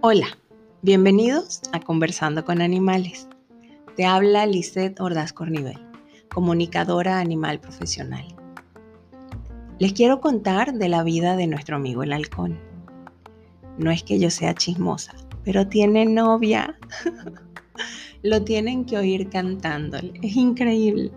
[0.00, 0.38] Hola,
[0.80, 3.28] bienvenidos a Conversando con Animales.
[3.94, 5.76] Te habla Lisette Ordaz Cornivel,
[6.32, 8.24] comunicadora animal profesional.
[9.78, 12.58] Les quiero contar de la vida de nuestro amigo el halcón.
[13.76, 16.78] No es que yo sea chismosa, pero tiene novia.
[18.22, 20.12] Lo tienen que oír cantándole.
[20.22, 21.12] Es increíble.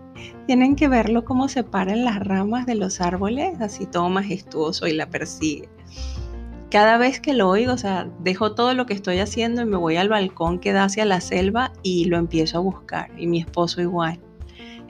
[0.46, 4.86] Tienen que verlo cómo se para en las ramas de los árboles, así todo majestuoso
[4.86, 5.68] y la persigue
[6.72, 9.76] cada vez que lo oigo, o sea, dejo todo lo que estoy haciendo y me
[9.76, 13.10] voy al balcón que da hacia la selva y lo empiezo a buscar.
[13.18, 14.18] Y mi esposo igual.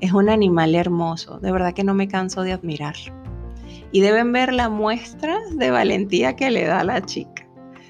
[0.01, 3.13] Es un animal hermoso, de verdad que no me canso de admirarlo.
[3.91, 7.49] Y deben ver la muestra de valentía que le da la chica.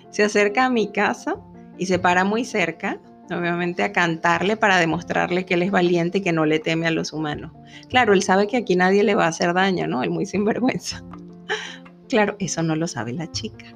[0.08, 1.36] Se acerca a mi casa
[1.76, 2.98] y se para muy cerca,
[3.32, 6.90] obviamente a cantarle para demostrarle que él es valiente y que no le teme a
[6.90, 7.52] los humanos.
[7.88, 10.02] Claro, él sabe que aquí nadie le va a hacer daño, ¿no?
[10.02, 11.02] Él muy sinvergüenza.
[12.08, 13.74] Claro, eso no lo sabe la chica.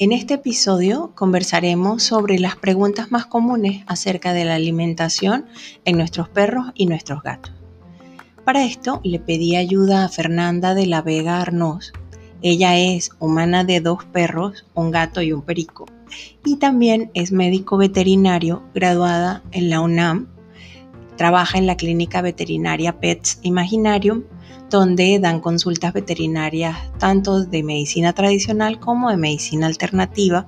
[0.00, 5.46] En este episodio conversaremos sobre las preguntas más comunes acerca de la alimentación
[5.84, 7.57] en nuestros perros y nuestros gatos.
[8.48, 11.92] Para esto le pedí ayuda a Fernanda de la Vega Arnós.
[12.40, 15.84] Ella es humana de dos perros, un gato y un perico,
[16.46, 20.28] y también es médico veterinario graduada en la UNAM.
[21.16, 24.24] Trabaja en la clínica veterinaria Pets Imaginarium
[24.70, 30.46] donde dan consultas veterinarias tanto de medicina tradicional como de medicina alternativa.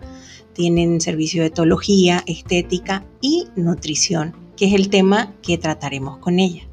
[0.54, 6.69] Tienen servicio de etología, estética y nutrición, que es el tema que trataremos con ella.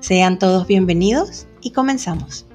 [0.00, 2.46] Sean todos bienvenidos y comenzamos.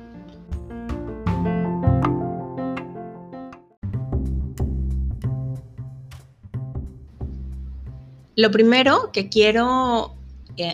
[8.35, 10.15] Lo primero que quiero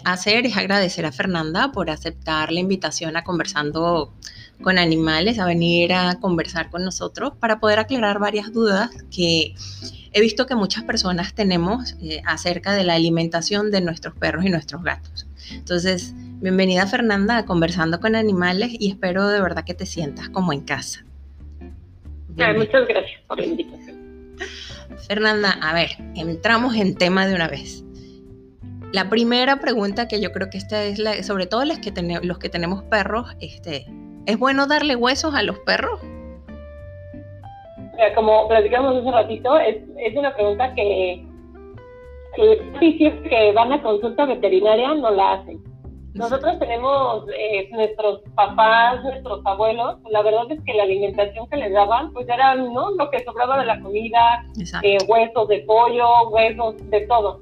[0.04, 4.14] hacer es agradecer a Fernanda por aceptar la invitación a conversando
[4.62, 9.56] con animales, a venir a conversar con nosotros para poder aclarar varias dudas que
[10.12, 14.50] he visto que muchas personas tenemos eh, acerca de la alimentación de nuestros perros y
[14.50, 15.28] nuestros gatos.
[15.52, 20.54] Entonces, bienvenida Fernanda a conversando con animales y espero de verdad que te sientas como
[20.54, 21.04] en casa.
[22.56, 24.36] muchas gracias por la invitación.
[25.08, 27.84] Fernanda, a ver, entramos en tema de una vez.
[28.94, 32.38] La primera pregunta que yo creo que esta es la, sobre todo las que los
[32.38, 33.86] que tenemos perros, este,
[34.26, 36.00] ¿es bueno darle huesos a los perros?
[38.14, 41.26] Como platicamos hace ratito, es, es una pregunta que
[42.38, 45.67] los que van a consulta veterinaria no la hacen.
[46.18, 51.72] Nosotros tenemos eh, nuestros papás, nuestros abuelos, la verdad es que la alimentación que les
[51.74, 52.92] daban, pues era ¿no?
[52.92, 54.46] lo que sobraba de la comida,
[54.82, 57.42] eh, huesos de pollo, huesos de todo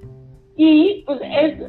[0.56, 1.60] y pues es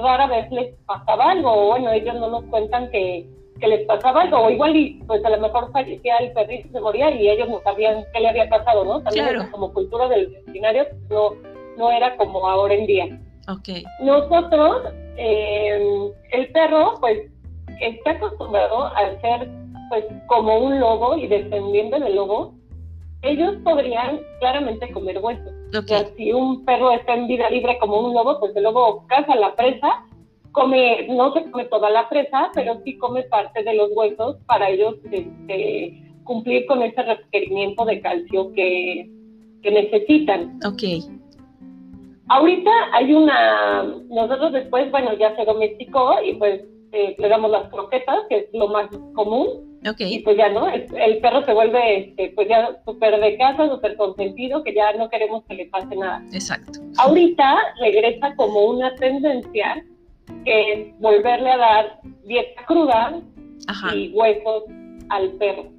[0.00, 3.26] rara, vez les pasaba algo, bueno, ellos no nos cuentan que,
[3.58, 6.80] que, les pasaba algo, o igual y pues a lo mejor fallecía el perrito, se
[6.80, 9.02] moría y ellos no sabían qué le había pasado, ¿no?
[9.02, 11.32] También como cultura del veterinario no,
[11.76, 13.20] no era como ahora en día.
[13.58, 13.84] Okay.
[14.00, 14.82] Nosotros,
[15.16, 17.18] eh, el perro pues
[17.80, 19.50] está acostumbrado a ser
[19.88, 22.54] pues como un lobo y dependiendo del lobo,
[23.22, 25.52] ellos podrían claramente comer huesos.
[25.76, 29.04] O sea, si un perro está en vida libre como un lobo, pues el lobo
[29.08, 30.06] caza la presa,
[30.52, 34.70] come, no se come toda la presa, pero sí come parte de los huesos para
[34.70, 39.10] ellos este, cumplir con ese requerimiento de calcio que,
[39.62, 40.58] que necesitan.
[40.64, 40.82] Ok.
[42.30, 47.68] Ahorita hay una, nosotros después, bueno, ya se domesticó y pues eh, le damos las
[47.70, 50.12] croquetas, que es lo más común, Okay.
[50.12, 50.68] Y pues ya, ¿no?
[50.68, 55.08] El, perro se vuelve, este, pues ya súper de casa, súper consentido, que ya no
[55.08, 56.22] queremos que le pase nada.
[56.34, 56.80] Exacto.
[56.98, 59.82] Ahorita regresa como una tendencia
[60.44, 63.22] que es volverle a dar dieta cruda
[63.94, 64.64] y huesos
[65.08, 65.70] al perro.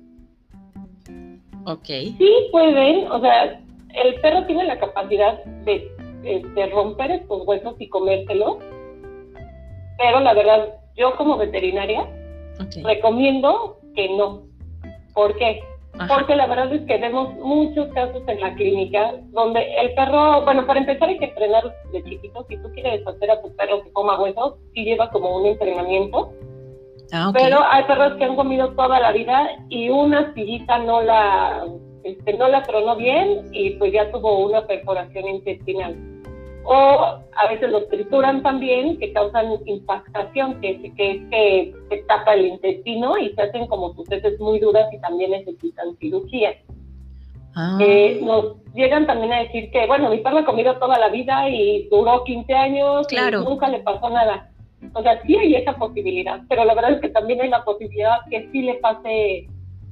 [1.65, 1.85] Ok.
[1.85, 3.61] Sí pueden, o sea,
[4.03, 5.87] el perro tiene la capacidad de,
[6.21, 8.57] de romper estos huesos y comérselos,
[9.97, 12.07] pero la verdad, yo como veterinaria
[12.83, 14.43] recomiendo que no.
[15.13, 15.61] ¿Por qué?
[16.07, 20.65] Porque la verdad es que vemos muchos casos en la clínica donde el perro, bueno,
[20.65, 22.45] para empezar hay que entrenar de chiquito.
[22.49, 26.31] Si tú quieres hacer a tu perro que coma huesos, sí lleva como un entrenamiento.
[27.11, 31.67] Ah, Pero hay perros que han comido toda la vida y una astillita no la,
[32.03, 36.10] este, no la tronó bien y pues ya tuvo una perforación intestinal
[36.63, 42.33] o a veces los trituran también, que causan impactación, que, que es que se tapa
[42.33, 46.55] el intestino y se hacen como sus heces muy duras y también necesitan cirugía.
[47.55, 47.77] Ah.
[47.81, 51.49] Eh, nos, llegan también a decir que, bueno, mi perro ha comido toda la vida
[51.49, 54.49] y duró 15 años y nunca le pasó nada.
[54.93, 58.19] O sea, sí hay esa posibilidad, pero la verdad es que también hay la posibilidad
[58.29, 59.47] que sí le pase,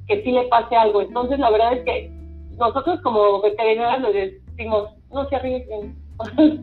[0.06, 1.02] que sí le pase algo.
[1.02, 2.10] Entonces, la verdad es que
[2.58, 5.96] nosotros como veterinarios le decimos, no se arriesguen.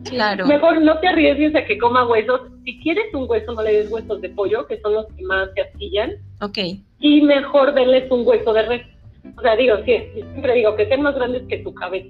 [0.04, 0.46] Claro.
[0.46, 2.40] Mejor no te arriesgues a que coma huesos.
[2.64, 5.50] Si quieres un hueso, no le des huesos de pollo, que son los que más
[5.54, 6.12] se astillan.
[6.40, 6.58] Ok.
[7.00, 8.86] Y mejor denles un hueso de res.
[9.36, 12.08] O sea, digo, siempre digo que sean más grandes que tu cabeza.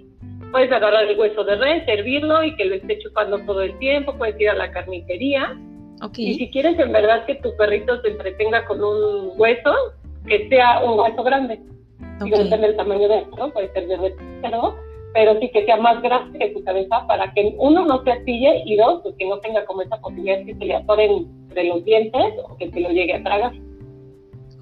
[0.50, 4.14] Puedes agarrar el hueso de res, servirlo y que lo esté chupando todo el tiempo.
[4.16, 5.56] Puedes ir a la carnicería.
[6.02, 6.28] Okay.
[6.28, 9.74] Y si quieres en verdad que tu perrito se entretenga con un hueso,
[10.26, 11.60] que sea un hueso grande.
[12.16, 12.30] Okay.
[12.30, 13.50] Digo, depende del tamaño de ¿no?
[13.50, 14.76] puede ser de res, pero,
[15.14, 18.62] pero sí que sea más grande que tu cabeza para que uno no se astille
[18.64, 21.64] y dos, pues que no tenga como esa posibilidad de que se le atoren entre
[21.64, 23.52] los dientes o que se lo llegue a tragar.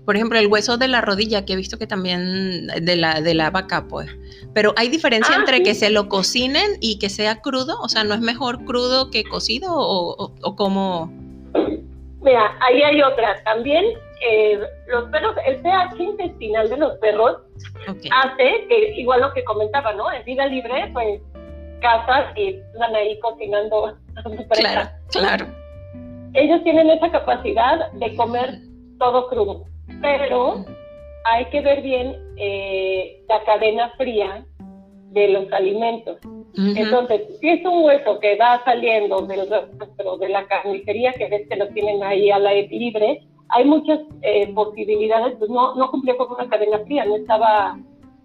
[0.06, 3.34] Por ejemplo, el hueso de la rodilla, que he visto que también de la, de
[3.34, 4.08] la vaca, pues.
[4.54, 7.76] Pero hay diferencia ah, entre que se lo cocinen y que sea crudo.
[7.82, 11.12] O sea, ¿no es mejor crudo que cocido o, o, como...?
[12.22, 13.42] Mira, ahí hay otra.
[13.42, 13.84] También
[14.20, 17.38] eh, los perros, el pH intestinal de los perros
[17.86, 20.10] hace que, igual lo que comentaba, ¿no?
[20.12, 21.20] En vida libre, pues
[21.80, 23.96] cazas y están ahí cocinando.
[24.54, 25.46] Claro, claro.
[26.32, 28.60] Ellos tienen esa capacidad de comer
[28.98, 29.66] todo crudo
[30.00, 30.64] pero
[31.24, 34.44] hay que ver bien eh, la cadena fría
[35.10, 36.18] de los alimentos.
[36.56, 41.56] Entonces, si es un hueso que va saliendo del, de la carnicería, que ves que
[41.56, 46.32] lo tienen ahí al aire libre, hay muchas eh, posibilidades, pues no, no cumplió con
[46.32, 47.78] una cadena fría, no estaba,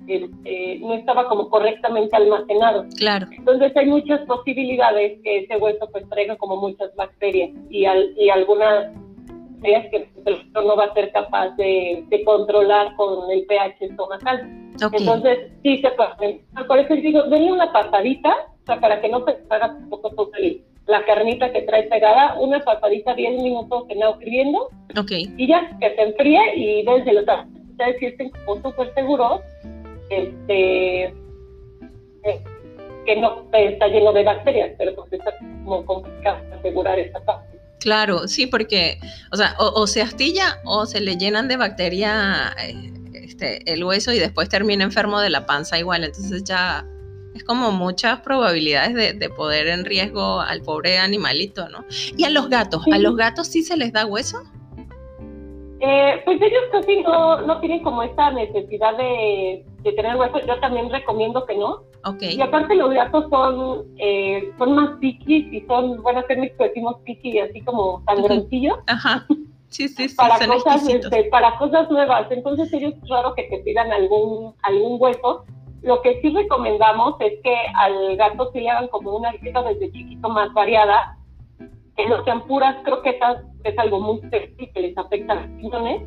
[0.07, 2.85] este, no estaba como correctamente almacenado.
[2.97, 3.27] Claro.
[3.31, 8.29] Entonces hay muchas posibilidades que ese hueso pues traiga como muchas bacterias y, al, y
[8.29, 8.91] algunas
[9.61, 14.71] que el perro no va a ser capaz de, controlar con el pH estomacal.
[14.93, 16.43] Entonces, sí se puede.
[16.67, 20.31] Por eso digo, denle una pasadita, o sea, para que no se haga tampoco todo
[20.87, 24.69] la carnita que trae pegada, una pasadita 10 minutos en agua hirviendo.
[24.99, 25.33] Okay.
[25.37, 27.25] Y ya, que se enfríe y desde los
[27.71, 29.41] ustedes si estén como súper seguros,
[30.09, 32.43] este, eh,
[33.05, 35.31] que no está lleno de bacterias, pero pues está
[35.63, 37.59] como complicado asegurar esta parte.
[37.79, 38.99] Claro, sí, porque,
[39.31, 44.11] o sea, o, se astilla o se le llenan de bacteria eh, este, el hueso
[44.11, 46.03] y después termina enfermo de la panza igual.
[46.03, 46.85] Entonces ya
[47.33, 51.85] es como muchas probabilidades de, poder en riesgo al pobre animalito, ¿no?
[52.17, 54.37] Y a los gatos, ¿a los gatos sí se les da hueso?
[55.79, 60.39] Eh, pues ellos casi no, no tienen como esta necesidad de, de tener hueso.
[60.45, 61.83] Yo también recomiendo que no.
[62.03, 62.35] Okay.
[62.35, 66.97] Y aparte los gatos son, eh, son más piquis y son, bueno, en México decimos
[67.03, 68.77] piqui así como sangroncillos.
[68.87, 69.25] Ajá.
[69.69, 70.15] Sí, sí, sí.
[70.15, 72.29] para, cosas, este, para cosas nuevas.
[72.29, 75.45] Entonces ellos es raro que te pidan algún, algún hueso.
[75.81, 79.91] Lo que sí recomendamos es que al gato se le hagan como una dieta desde
[79.91, 81.17] chiquito más variada,
[81.95, 86.01] que no sean puras croquetas, es algo muy sexy que les afecta a las riñones,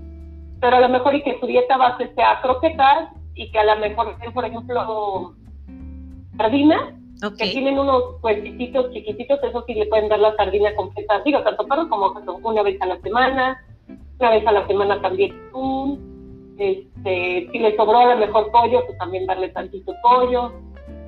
[0.61, 3.81] pero a lo mejor y que su dieta base sea croquetas y que a lo
[3.81, 5.35] mejor, por ejemplo,
[6.37, 6.95] sardinas,
[7.39, 11.67] que tienen unos puestecitos chiquititos, eso sí le pueden dar la sardina completa, digo, tanto
[11.67, 12.13] perros como
[12.43, 13.61] una vez a la semana,
[14.21, 15.35] una vez a la semana también
[16.59, 20.53] este, si le sobró a lo mejor pollo, pues también darle tantito pollo.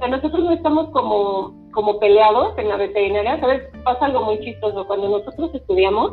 [0.01, 3.63] O nosotros no estamos como, como peleados en la veterinaria, ¿sabes?
[3.85, 6.13] Pasa algo muy chistoso, cuando nosotros estudiamos,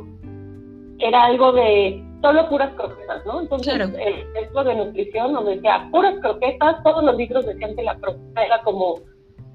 [0.99, 3.41] era algo de solo puras croquetas, ¿no?
[3.41, 7.97] Entonces, el centro de nutrición nos decía puras croquetas, todos los libros decían que la
[7.97, 8.95] croqueta era como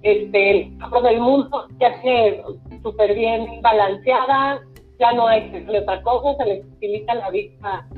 [0.02, 2.42] este, el del mundo, ya que
[2.82, 4.60] súper bien balanceada,
[4.98, 7.88] ya no hay que otra cosa, se les utiliza la vista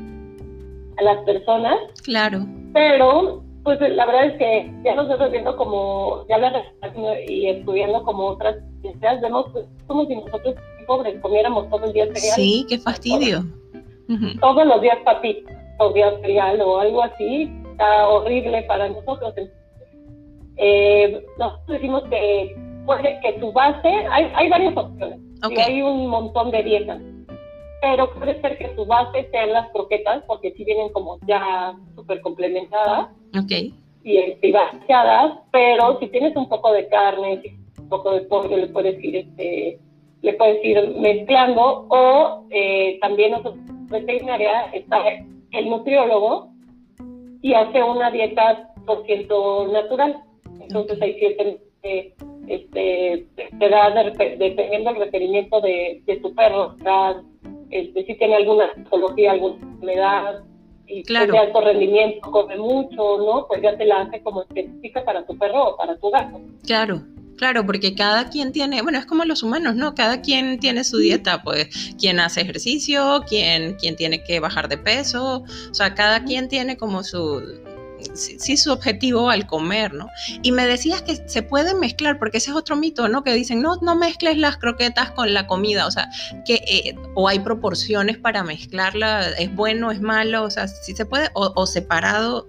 [1.01, 1.79] a las personas.
[2.05, 2.47] Claro.
[2.73, 6.63] Pero, pues la verdad es que ya nosotros viendo como, ya la
[7.29, 10.55] y estudiando como otras ciencias, vemos pues, como si nosotros
[10.87, 12.35] pobres comiéramos todo el día cereal.
[12.35, 13.45] Sí, qué fastidio.
[14.41, 19.35] Todos los días papitas, o días cereal o algo así, está horrible para nosotros.
[20.57, 26.09] Eh, nosotros decimos que puede que tu base, hay, hay varias opciones, y hay un
[26.09, 27.01] montón de dietas,
[27.81, 32.21] pero puede ser que tu base sean las croquetas, porque si vienen como ya súper
[32.21, 33.09] complementadas
[34.03, 37.43] y, y balanceadas, pero si tienes un poco de carne,
[37.79, 39.79] un poco de pollo, le puedes ir este
[40.23, 43.59] le puedes ir mezclando o eh, también nosotros
[43.89, 45.03] veterinaria está
[45.53, 46.51] el nutriólogo
[47.43, 50.23] y hace una dieta por ciento natural.
[50.61, 52.15] Entonces hay siete, eh,
[52.47, 53.27] este,
[53.59, 56.77] te da dependiendo del requerimiento de, de tu perro,
[57.71, 60.45] este, si tiene alguna patología, alguna enfermedad,
[60.87, 63.47] y pues, de alto rendimiento, come mucho, ¿no?
[63.47, 66.41] Pues ya te la hace como específica para tu perro o para tu gato.
[66.65, 67.03] Claro.
[67.37, 69.95] Claro, porque cada quien tiene, bueno, es como los humanos, ¿no?
[69.95, 74.77] Cada quien tiene su dieta, pues, quien hace ejercicio, quien, quien tiene que bajar de
[74.77, 77.41] peso, o sea, cada quien tiene como su,
[78.15, 80.09] sí, su objetivo al comer, ¿no?
[80.43, 83.23] Y me decías que se pueden mezclar, porque ese es otro mito, ¿no?
[83.23, 86.09] Que dicen, no, no mezcles las croquetas con la comida, o sea,
[86.45, 91.07] que eh, o hay proporciones para mezclarla, es bueno, es malo, o sea, si se
[91.07, 92.47] puede, o, separado.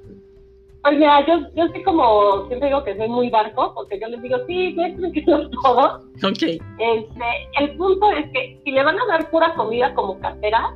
[0.84, 4.22] Pues mira, yo, yo sí como, siempre digo que soy muy barco, porque yo les
[4.22, 6.00] digo, sí, mezclen todo.
[6.24, 6.42] Ok.
[6.42, 6.60] Este,
[7.60, 10.76] el punto es que si le van a dar pura comida como casera,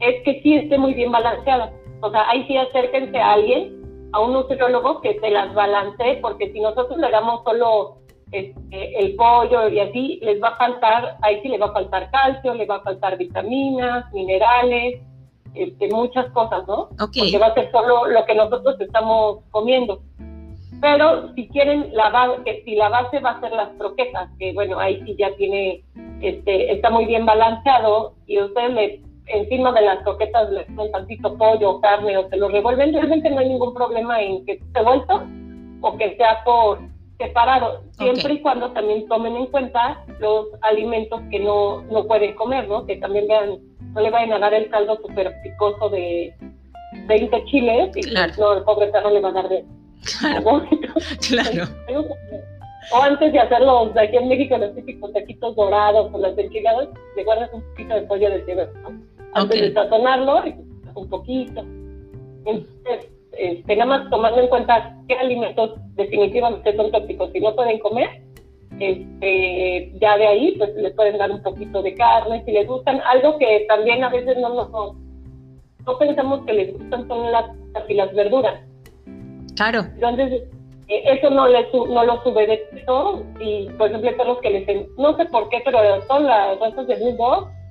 [0.00, 1.72] es que sí esté muy bien balanceada.
[2.00, 3.79] O sea, ahí sí acérquense a alguien
[4.12, 7.98] a un nutriólogo que se las balancee, porque si nosotros le damos solo
[8.32, 12.10] este, el pollo y así, les va a faltar, ahí sí le va a faltar
[12.10, 15.00] calcio, le va a faltar vitaminas, minerales,
[15.54, 16.90] este, muchas cosas, ¿no?
[16.96, 20.00] Porque va a ser solo lo que nosotros estamos comiendo.
[20.80, 24.78] Pero si quieren la base, si la base va a ser las croquetas, que bueno,
[24.78, 25.84] ahí sí ya tiene,
[26.22, 29.02] este, está muy bien balanceado y ustedes le
[29.32, 33.38] encima de las croquetas le ponen tantito pollo, carne o se lo revuelven, realmente no
[33.38, 35.22] hay ningún problema en que esté vuelto
[35.80, 36.78] o que sea por
[37.18, 42.66] separado, siempre y cuando también tomen en cuenta los alimentos que no, no pueden comer,
[42.66, 42.86] ¿no?
[42.86, 43.58] Que también vean,
[43.92, 46.34] no le vayan a dar el caldo súper picoso de
[47.06, 49.64] 20 chiles y pues, no, el pobre perro le va a dar de...
[50.18, 50.62] Claro.
[51.28, 51.68] claro.
[52.92, 56.88] O antes de hacerlos de aquí en México, los típicos taquitos dorados o las enchiladas,
[57.16, 58.68] le guardas un poquito de pollo de cebra
[59.34, 60.42] antes de sazonarlo,
[60.94, 61.60] un poquito.
[62.44, 67.78] Entonces, este, nada más tomando en cuenta qué alimentos definitivamente son tóxicos y no pueden
[67.78, 68.08] comer,
[68.78, 73.00] este, ya de ahí pues les pueden dar un poquito de carne si les gustan.
[73.06, 74.70] Algo que también a veces no nos
[75.86, 77.46] no pensamos que les gustan son las,
[77.88, 78.60] y las verduras.
[79.56, 79.80] Claro.
[79.94, 80.42] Entonces,
[80.88, 84.50] eh, eso no, les, no lo sube de peso y, por ejemplo, hay los que
[84.50, 87.16] les, no sé por qué, pero son las razas de Blue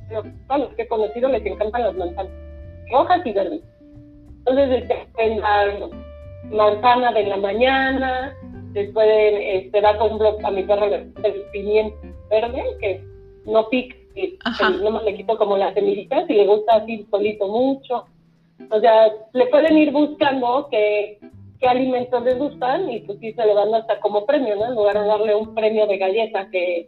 [0.09, 2.31] Los que he conocido les encantan las manzanas
[2.91, 3.61] rojas y verdes.
[4.39, 5.89] Entonces, este, pueden dar
[6.51, 8.35] manzana de la mañana,
[8.73, 11.11] les pueden este, dar, por ejemplo, a mi perro el
[11.51, 11.95] pimiento
[12.29, 13.03] verde, que
[13.45, 13.95] no pica,
[14.81, 18.05] no más le quito como las semillitas y le gusta así solito mucho.
[18.71, 21.19] O sea, le pueden ir buscando qué,
[21.59, 24.65] qué alimentos les gustan y pues sí se le van hasta como premio, ¿no?
[24.65, 26.87] En lugar de darle un premio de galleta que,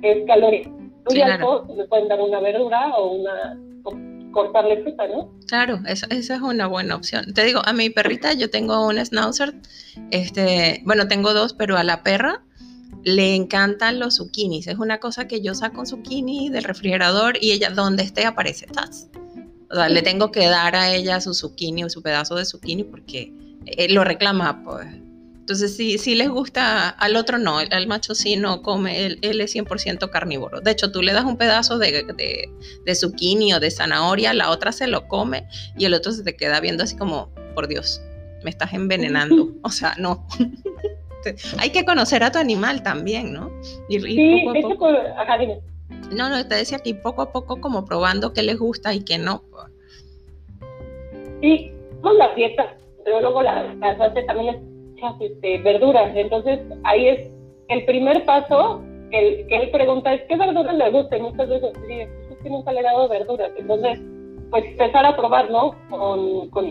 [0.00, 0.70] que es calórico
[1.06, 1.66] claro.
[1.76, 3.58] le pueden dar una verdura o una
[4.32, 5.32] cortarle fruta, ¿no?
[5.46, 7.32] Claro, esa, esa, es una buena opción.
[7.32, 9.54] Te digo, a mi perrita yo tengo un schnauzer,
[10.10, 12.42] este, bueno, tengo dos, pero a la perra
[13.02, 14.66] le encantan los zucchinis.
[14.66, 18.66] Es una cosa que yo saco un zucchini del refrigerador y ella donde esté aparece.
[18.66, 19.08] ¿tas?
[19.70, 22.84] O sea, le tengo que dar a ella su zucchini o su pedazo de zucchini
[22.84, 23.32] porque
[23.64, 24.86] eh, lo reclama, pues
[25.46, 29.54] entonces, si, si les gusta, al otro no, el, macho sí no come, él, es
[29.54, 30.60] 100% carnívoro.
[30.60, 32.50] De hecho, tú le das un pedazo de, de,
[32.84, 35.46] de, zucchini o de zanahoria, la otra se lo come
[35.78, 38.02] y el otro se te queda viendo así como, por Dios,
[38.42, 39.50] me estás envenenando.
[39.62, 40.26] O sea, no.
[41.60, 43.52] Hay que conocer a tu animal también, ¿no?
[43.88, 44.90] Y, sí, poco a poco,
[46.10, 49.16] No, no, te decía que poco a poco como probando qué les gusta y qué
[49.16, 49.44] no.
[51.40, 56.14] Sí, con la dieta, pero luego la, la también es este, verduras.
[56.14, 57.30] Entonces, ahí es
[57.68, 61.22] el primer paso que, que él pregunta es, ¿qué verduras le gustan?
[61.22, 63.50] muchas veces dice, pues que nunca le he dado verduras.
[63.56, 64.00] Entonces,
[64.50, 65.74] pues empezar a probar, ¿no?
[65.90, 66.70] Con, con,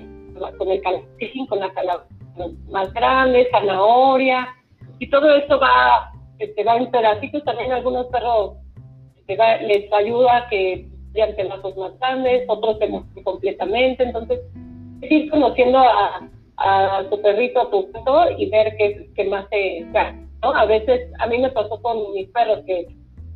[0.58, 2.08] con el calabacín, con la calabaza
[2.70, 4.48] más grande, zanahoria,
[5.00, 7.44] y todo esto va, este, va en pedacitos.
[7.44, 8.58] También algunos perros
[9.18, 14.04] este, les ayuda a que sean pedazos más grandes, otros se completamente.
[14.04, 14.40] Entonces,
[15.02, 19.48] es ir conociendo a, a tu perrito, a tu gato y ver qué, qué más
[19.50, 20.54] se gana, ¿no?
[20.54, 22.88] A veces, a mí me pasó con mis perros que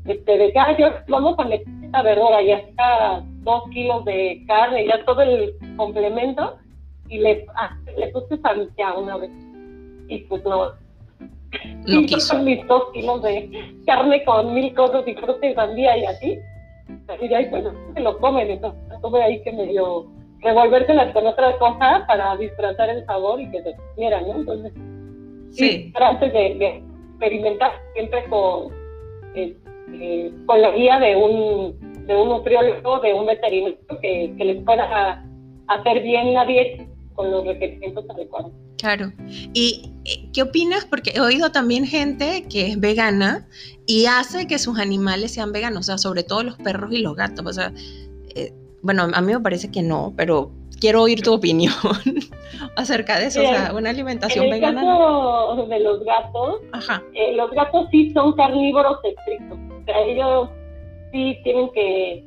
[0.06, 4.88] este, de ah, yo, vamos a meter esta verdura, ya está dos kilos de carne,
[4.88, 6.58] ya todo el complemento,
[7.10, 9.32] y le, ah, le puse sandía una vez.
[10.08, 10.72] Y pues no.
[11.88, 12.36] No quiso.
[12.36, 16.40] Con mis dos kilos de carne con mil cosas y fruta y sandía y así.
[17.22, 20.08] Y ahí pues se lo comen, entonces estuve ahí que me dio
[20.42, 24.36] revolvérselas con otra cosa para disfrazar el sabor y que se comieran, ¿no?
[24.36, 24.74] Entonces,
[25.52, 25.94] sí.
[25.96, 28.74] antes de, experimentar siempre con,
[29.36, 34.64] este, con la guía de un, de un nutriólogo, de un veterinario que, que les
[34.64, 35.22] pueda
[35.68, 38.54] hacer bien la dieta con los requerimientos adecuados.
[38.80, 39.12] Claro.
[39.54, 40.86] ¿Y eh, qué opinas?
[40.86, 43.46] Porque he oído también gente que es vegana
[43.86, 47.16] y hace que sus animales sean veganos, o sea, sobre todo los perros y los
[47.16, 47.46] gatos.
[47.46, 48.09] O sea, eh,
[48.82, 51.74] bueno, a mí me parece que no, pero quiero oír tu opinión
[52.76, 54.82] acerca de eso, o sea, una alimentación en el vegana.
[54.82, 56.62] Caso de los gatos,
[57.14, 60.50] eh, los gatos sí son carnívoros estrictos, o sea, ellos
[61.12, 62.24] sí tienen que,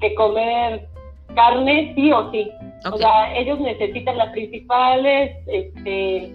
[0.00, 0.88] que comer
[1.34, 2.50] carne sí o sí.
[2.92, 6.34] O sea, ellos necesitan las principales este,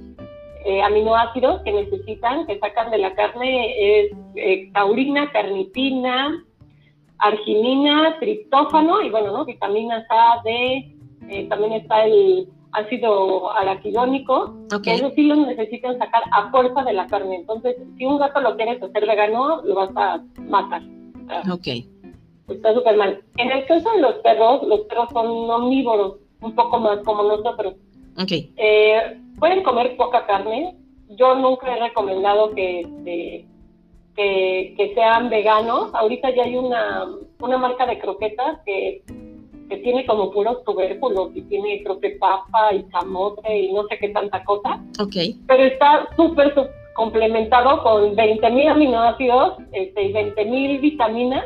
[0.65, 6.43] eh, aminoácidos que necesitan, que sacan de la carne, es eh, taurina, carnitina,
[7.23, 9.45] arginina, triptófano y bueno, ¿no?
[9.45, 10.95] Vitaminas A, D,
[11.29, 14.95] eh, también está el ácido araquidónico, okay.
[14.95, 17.35] eso sí los necesitan sacar a fuerza de la carne.
[17.37, 20.81] Entonces, si un gato lo quieres hacer vegano, lo vas a matar.
[21.51, 21.67] Ok.
[22.49, 23.21] Está súper mal.
[23.37, 27.75] En el caso de los perros, los perros son omnívoros, un poco más como nosotros.
[28.17, 28.31] Ok.
[28.57, 30.75] Eh, pueden comer poca carne.
[31.09, 33.45] Yo nunca he recomendado que,
[34.15, 35.93] que, que, sean veganos.
[35.93, 37.05] Ahorita ya hay una,
[37.39, 39.03] una marca de croquetas que
[39.69, 43.97] que tiene como puros tubérculos y tiene creo que papa y camote y no sé
[43.97, 44.81] qué tanta cosa.
[44.99, 45.15] Ok.
[45.47, 46.53] Pero está súper
[46.93, 51.45] complementado con 20.000 aminoácidos este, y 20.000 vitaminas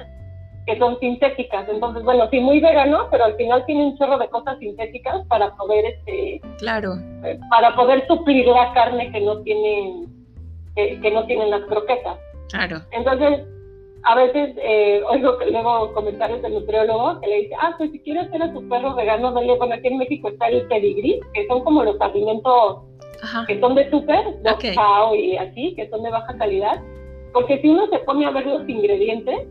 [0.66, 1.68] que son sintéticas.
[1.70, 5.56] Entonces, bueno, sí, muy vegano, pero al final tiene un chorro de cosas sintéticas para
[5.56, 10.08] poder, este, claro, eh, para poder suplir la carne que no tienen,
[10.76, 12.20] que, que no tienen las croquetas.
[12.50, 12.78] Claro.
[12.92, 13.46] Entonces,
[14.04, 18.22] a veces eh, oigo luego comentarios del nutriólogo que le dice, ah, pues si quiere
[18.22, 21.64] hacer a su perro vegano, dale, bueno, aquí en México está el pedigrí, que son
[21.64, 22.84] como los alimentos
[23.48, 24.76] que son de súper, de okay.
[25.16, 26.82] y así, que son de baja calidad,
[27.34, 29.48] porque si uno se pone a ver los ingredientes,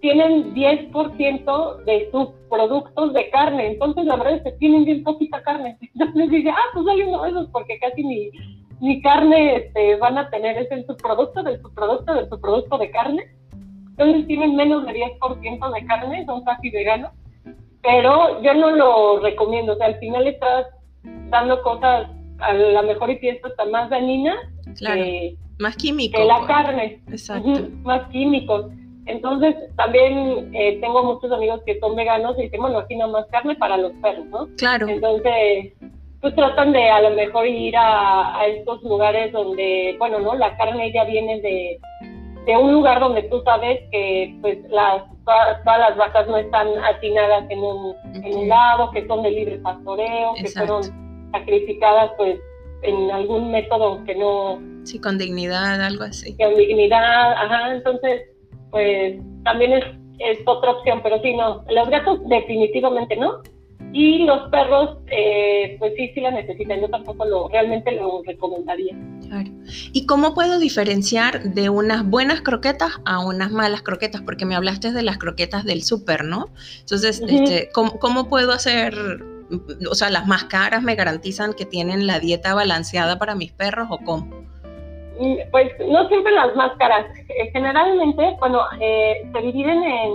[0.00, 5.40] tienen 10% de sus productos de carne, entonces la verdad es que tienen bien poquita
[5.42, 5.78] carne.
[5.94, 8.30] Entonces dice, ah, pues dale uno de esos, porque casi ni,
[8.82, 13.24] ni carne este, van a tener, es el subproducto del subproducto del subproducto de carne
[13.96, 17.12] entonces tienen menos de 10% de carne, son casi veganos,
[17.82, 20.66] pero yo no lo recomiendo, o sea, al final estás
[21.30, 22.08] dando cosas,
[22.38, 24.38] a lo mejor y pienso hasta más dañinas
[24.78, 26.20] que, más químicos.
[26.20, 27.02] Que la carne.
[27.08, 27.68] Exacto.
[27.82, 28.66] más químicos.
[29.06, 33.26] Entonces, también eh, tengo muchos amigos que son veganos y dicen, bueno, aquí no más
[33.26, 34.48] carne para los perros, ¿no?
[34.56, 34.88] Claro.
[34.88, 35.74] Entonces,
[36.22, 40.34] pues tratan de a lo mejor ir a, a estos lugares donde, bueno, ¿no?
[40.36, 41.78] La carne ya viene de,
[42.46, 47.50] de un lugar donde tú sabes que pues las todas, las vacas no están atinadas
[47.50, 50.82] en un, en un lado, que son de libre pastoreo, que fueron
[51.32, 52.38] sacrificadas pues
[52.82, 54.60] en algún método que no...
[54.84, 56.36] Sí, con dignidad, algo así.
[56.36, 58.22] Con dignidad, ajá, entonces
[58.70, 59.84] pues también es,
[60.18, 63.42] es otra opción, pero sí, no, los gatos definitivamente no.
[63.92, 66.80] Y los perros, eh, pues sí, sí la necesitan.
[66.80, 68.96] Yo tampoco lo, realmente lo recomendaría.
[69.28, 69.50] Claro.
[69.92, 74.22] ¿Y cómo puedo diferenciar de unas buenas croquetas a unas malas croquetas?
[74.22, 76.46] Porque me hablaste de las croquetas del súper, ¿no?
[76.80, 78.94] Entonces, este, ¿cómo, ¿cómo puedo hacer
[79.90, 83.88] o sea, las más caras me garantizan que tienen la dieta balanceada para mis perros
[83.90, 84.24] o cómo?
[85.18, 87.06] Mm, pues no siempre las más caras.
[87.28, 90.12] Eh, generalmente, bueno, eh, se dividen en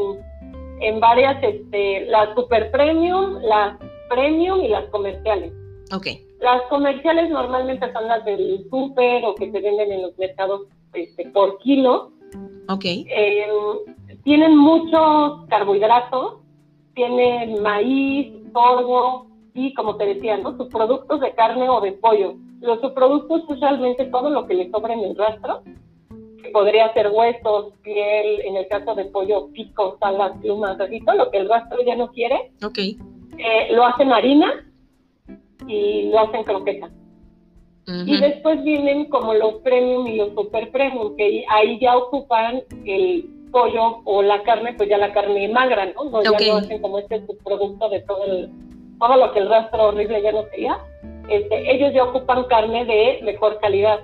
[0.79, 3.77] en varias, este, las super premium, las
[4.09, 5.53] premium y las comerciales.
[5.93, 6.07] Ok.
[6.39, 10.61] Las comerciales normalmente son las del super o que se venden en los mercados
[10.93, 12.11] este, por kilo.
[12.69, 12.85] Ok.
[12.85, 16.35] Em, tienen muchos carbohidratos,
[16.93, 20.55] tienen maíz, sorgo y, como te decía, ¿no?
[20.57, 22.35] sus productos de carne o de pollo.
[22.59, 25.61] Los subproductos, usualmente todo lo que le sobra en el rastro,
[26.47, 31.31] podría ser huesos, piel, en el caso de pollo, picos, alas, plumas, así todo lo
[31.31, 32.51] que el rastro ya no quiere.
[32.63, 32.77] Ok.
[32.77, 34.65] Eh, lo hacen harina
[35.67, 36.89] y lo hacen croqueta.
[38.05, 43.29] Y después vienen como los premium y los super premium, que ahí ya ocupan el
[43.49, 46.09] pollo o la carne, pues ya la carne magra, ¿no?
[46.09, 48.49] no Ya lo hacen como este subproducto de todo, el,
[48.99, 50.77] todo lo que el rastro horrible ya no quería.
[51.29, 54.01] Este, ellos ya ocupan carne de mejor calidad.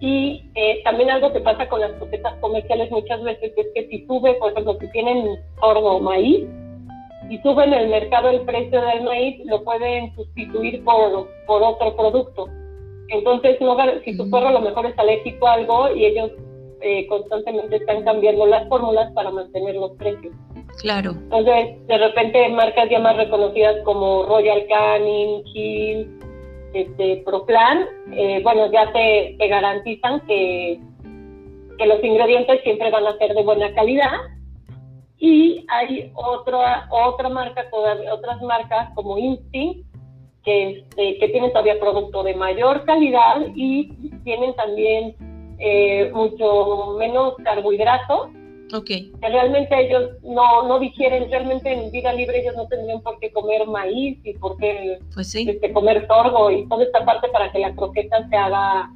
[0.00, 4.06] Y eh, también algo que pasa con las croquetas comerciales muchas veces es que si
[4.06, 6.46] sube, por ejemplo, si tienen sorgo o maíz,
[7.30, 12.48] y suben el mercado el precio del maíz, lo pueden sustituir por, por otro producto.
[13.08, 16.30] Entonces, no, si tu perro a lo mejor es alérgico a algo y ellos
[16.80, 20.34] eh, constantemente están cambiando las fórmulas para mantener los precios.
[20.80, 21.12] Claro.
[21.12, 26.10] Entonces, de repente, marcas ya más reconocidas como Royal Canin, Hill,
[26.76, 30.78] este, Proplan, eh, bueno, ya te, garantizan que,
[31.78, 34.12] que los ingredientes siempre van a ser de buena calidad.
[35.18, 39.86] Y hay otra, otra marca, todavía, otras marcas como Instinct,
[40.44, 43.88] que, este, que tienen todavía producto de mayor calidad y
[44.22, 45.16] tienen también
[45.58, 48.28] eh, mucho menos carbohidratos
[49.20, 53.30] Que realmente ellos no, no digieren, realmente en vida libre ellos no tendrían por qué
[53.30, 57.60] comer maíz y por qué pues este, comer sorgo y toda esta parte para que
[57.60, 58.90] la croqueta se haga,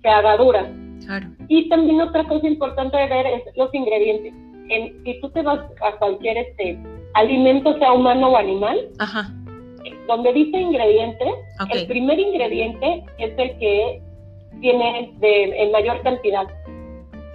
[0.00, 0.72] se haga dura.
[1.48, 4.32] Y también otra cosa importante de ver es los ingredientes.
[4.68, 6.78] En, si tú te vas a cualquier este
[7.14, 8.88] alimento, sea humano o animal,
[10.06, 11.28] donde dice ingredientes,
[11.72, 14.00] el primer ingrediente es el que
[14.60, 16.46] tiene de, en mayor cantidad.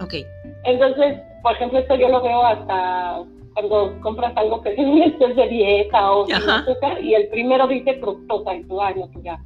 [0.00, 0.24] Okay.
[0.64, 3.24] Entonces, por ejemplo, esto yo lo veo hasta
[3.54, 4.70] cuando compras algo que
[5.20, 9.24] es de dieta o azúcar y el primero dice fructosa y tú, ay, no, pues
[9.24, 9.40] ya,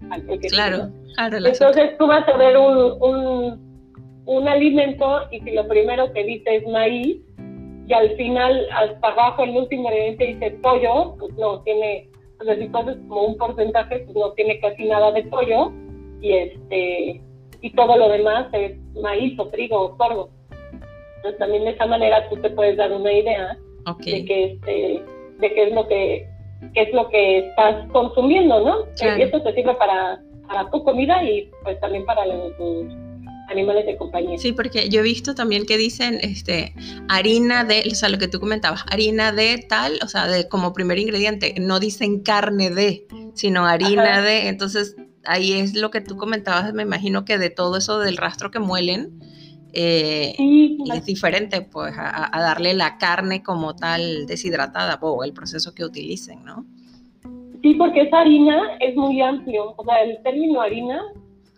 [0.50, 1.46] claro, claro.
[1.46, 6.56] Entonces tú vas a ver un, un, un alimento y si lo primero que dice
[6.56, 7.18] es maíz
[7.86, 12.08] y al final, hasta abajo, el último ingrediente dice pollo, pues no tiene,
[12.58, 15.72] si pasas como un porcentaje, pues no tiene casi nada de pollo
[16.20, 17.22] y este
[17.60, 20.30] y todo lo demás es maíz o trigo o sorgo.
[21.22, 23.56] Entonces también de esa manera tú te puedes dar una idea
[24.04, 25.02] de que este,
[25.38, 26.26] de qué es lo que
[26.74, 28.86] es lo que estás consumiendo, ¿no?
[29.00, 32.52] Y eso te sirve para, para tu comida y pues también para los,
[33.48, 34.38] animales de compañía.
[34.38, 36.74] Sí, porque yo he visto también que dicen este
[37.08, 40.72] harina de, o sea, lo que tú comentabas, harina de tal, o sea, de como
[40.72, 46.16] primer ingrediente, no dicen carne de, sino harina de, entonces ahí es lo que tú
[46.16, 49.20] comentabas, me imagino que de todo eso del rastro que muelen,
[49.72, 50.34] eh,
[50.94, 56.44] es diferente pues a, darle la carne como tal deshidratada o el proceso que utilicen,
[56.44, 56.64] ¿no?
[57.62, 61.00] Sí, porque esa harina es muy amplio, o sea, el término harina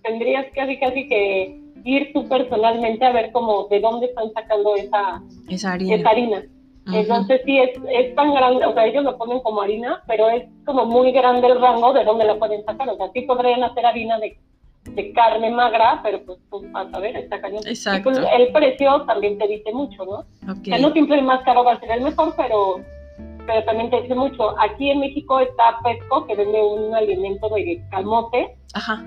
[0.02, 5.22] tendrías casi casi que ir tú personalmente a ver cómo de dónde están sacando esa,
[5.48, 5.94] esa harina.
[5.96, 6.44] Esa harina.
[6.92, 10.44] Entonces sí, es, es tan grande, o sea, ellos lo ponen como harina, pero es
[10.66, 12.88] como muy grande el rango de dónde la pueden sacar.
[12.90, 14.38] O sea, sí podrían hacer harina de,
[14.90, 17.62] de carne magra, pero pues tú vas a ver, está cañón.
[17.66, 18.10] Exacto.
[18.10, 20.24] Pues, el precio también te dice mucho, ¿no?
[20.52, 20.72] Okay.
[20.72, 22.80] O sea, no siempre el más caro va a ser el mejor, pero,
[23.46, 24.54] pero también te dice mucho.
[24.60, 28.56] Aquí en México está Pesco, que vende un alimento de camote.
[28.74, 29.04] Ajá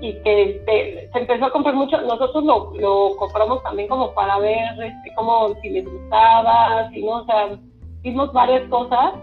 [0.00, 2.00] y que este, se empezó a comprar mucho.
[2.02, 7.22] Nosotros lo, lo compramos también como para ver este, cómo, si les gustaba, si no,
[7.22, 7.58] o sea,
[8.02, 9.14] hicimos varias cosas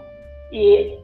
[0.50, 0.94] y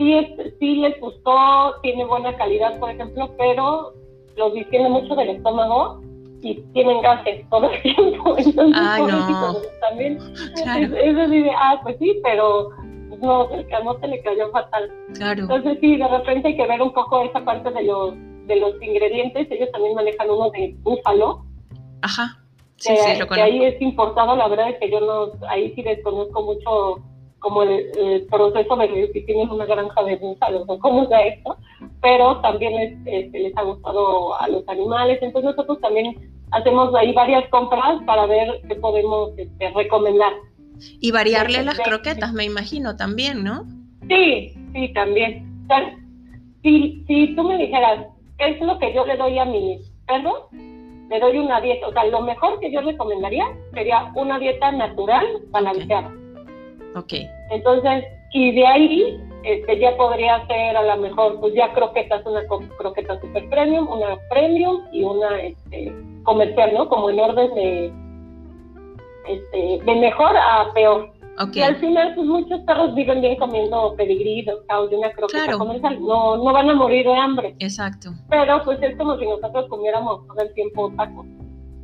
[0.00, 3.92] sí, sí les gustó, tiene buena calidad, por ejemplo, pero
[4.36, 6.00] los distiende mucho del estómago
[6.40, 8.36] y tienen gases todo el tiempo.
[8.38, 9.56] Entonces, no.
[9.80, 10.18] también
[10.62, 10.96] claro.
[10.96, 12.70] es, así de, ah, pues sí, pero
[13.20, 13.66] no, el
[14.00, 14.90] se le cayó fatal.
[15.14, 15.42] Claro.
[15.42, 18.14] Entonces sí, de repente hay que ver un poco esa parte de los
[18.46, 21.44] de los ingredientes, ellos también manejan uno de búfalo.
[22.02, 22.36] Ajá.
[22.76, 25.72] Sí, que, sí, lo que ahí es importado, la verdad es que yo no, ahí
[25.74, 26.96] sí desconozco mucho
[27.40, 31.56] como el, proceso de si tienen una granja de búfalos o cómo sea esto,
[32.00, 36.14] pero también les, este, les ha gustado a los animales, entonces nosotros también
[36.52, 40.32] hacemos ahí varias compras para ver qué podemos este, recomendar.
[41.00, 43.64] Y variarle las croquetas, me imagino, también, ¿no?
[44.08, 45.66] Sí, sí, también.
[46.62, 48.06] si, si tú me dijeras,
[48.40, 50.48] ¿Qué es lo que yo le doy a mi perro?
[51.10, 55.26] Le doy una dieta, o sea, lo mejor que yo recomendaría sería una dieta natural
[55.50, 56.10] balanceada.
[56.96, 57.12] Ok.
[57.50, 62.42] Entonces, y de ahí este, ya podría ser a lo mejor, pues ya croquetas, una
[62.78, 65.92] croqueta super premium, una premium y una este,
[66.24, 66.88] comercial, ¿no?
[66.88, 67.92] Como en orden de,
[69.26, 71.12] este, de mejor a peor.
[71.54, 75.98] Y al final, pues muchos perros viven bien comiendo pedigrí, o de una croqueta comercial.
[75.98, 77.54] No, no van a morir de hambre.
[77.60, 78.10] Exacto.
[78.28, 81.24] Pero pues es como si nosotros comiéramos todo el tiempo tacos.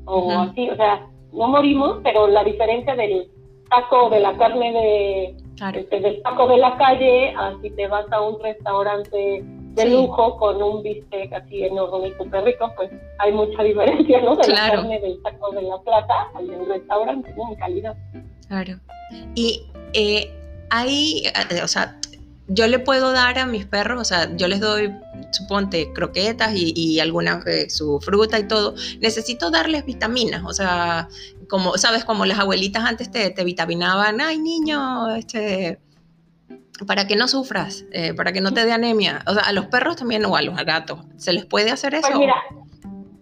[0.05, 3.31] O así, o sea, no morimos, pero la diferencia del
[3.69, 8.21] taco de la carne de, este, del taco de la calle, así te vas a
[8.21, 9.45] un restaurante
[9.77, 14.37] de lujo con un bistec así enorme y súper rico, pues hay mucha diferencia, ¿no?
[14.37, 17.51] De la carne del taco de la plata al del restaurante, ¿no?
[17.51, 17.97] En calidad.
[18.49, 18.79] Claro.
[19.35, 20.33] Y eh,
[20.71, 21.99] ahí, eh, o sea,
[22.49, 24.93] yo le puedo dar a mis perros, o sea, yo les doy,
[25.33, 28.75] suponte, croquetas y, alguna, eh, su fruta y todo.
[29.01, 31.09] Necesito darles vitaminas, o sea,
[31.49, 32.05] como, ¿sabes?
[32.05, 35.81] Como las abuelitas antes te, te vitaminaban, ay, niño, este
[36.87, 37.87] para que no sufras,
[38.19, 39.23] para que no te dé anemia.
[39.27, 42.07] O sea, a los perros también o a los gatos, ¿se les puede hacer pues
[42.11, 42.19] eso?
[42.19, 42.35] mira,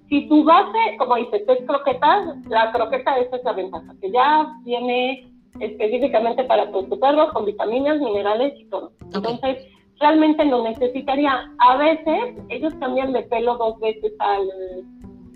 [0.09, 5.31] si tu base, como dices, es croquetas, la croqueta es esa ventaja, que ya viene
[5.61, 8.93] específicamente para tu, perro con vitaminas, minerales y todo.
[9.13, 9.59] Entonces,
[10.01, 11.51] realmente no necesitaría.
[11.59, 14.49] A veces ellos cambian de pelo dos veces al,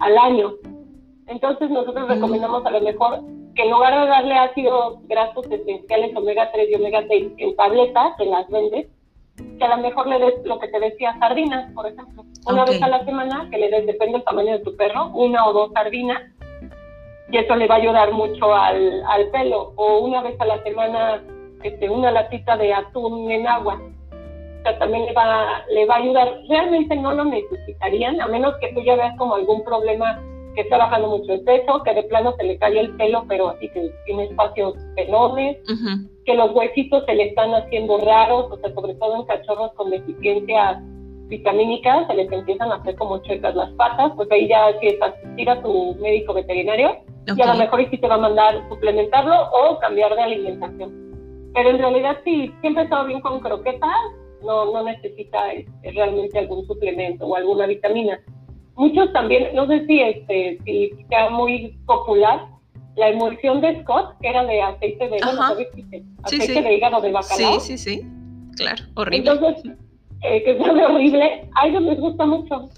[0.01, 0.55] al año.
[1.29, 3.21] Entonces nosotros recomendamos a lo mejor
[3.55, 8.17] que en lugar de darle ácidos grasos esenciales omega 3 y omega 6 en tabletas,
[8.17, 8.87] que las vendes,
[9.37, 12.25] que a lo mejor le des lo que te decía, sardinas, por ejemplo.
[12.47, 15.47] Una vez a la semana, que le des, depende del tamaño de tu perro, una
[15.47, 16.23] o dos sardinas
[17.31, 19.73] y eso le va a ayudar mucho al, al pelo.
[19.77, 21.23] O una vez a la semana,
[21.63, 23.81] este, una latita de atún en agua.
[23.81, 26.41] O sea, también le va, le va a ayudar.
[26.49, 30.23] Realmente no lo necesitarían, a menos que tú ya veas como algún problema
[30.59, 33.51] que está bajando mucho el peso, que de plano se le cae el pelo, pero
[33.51, 35.57] así que tiene espacios pelones,
[36.25, 39.91] que los huesitos se le están haciendo raros, o sea, sobre todo en cachorros con
[39.91, 40.83] deficiencias
[41.29, 45.01] vitamínicas, se les empiezan a hacer como chuecas las patas, pues ahí ya si es
[45.01, 46.97] asistir a tu médico veterinario
[47.37, 51.53] y a lo mejor sí te va a mandar suplementarlo o cambiar de alimentación.
[51.55, 53.93] Pero en realidad sí, siempre he estado bien con croquetas,
[54.43, 58.21] no, no necesita este, realmente algún suplemento o alguna vitamina.
[58.79, 62.47] Muchos también, no sé si, este, si sea muy popular,
[62.95, 65.43] la emulsión de Scott, que era de aceite de, bueno,
[66.23, 67.59] aceite de hígado de bacalao.
[67.59, 68.07] Sí, sí, sí,
[68.57, 69.33] claro, horrible.
[69.33, 69.73] Entonces,
[70.23, 72.69] eh, que sabe horrible, a ellos les gusta mucho.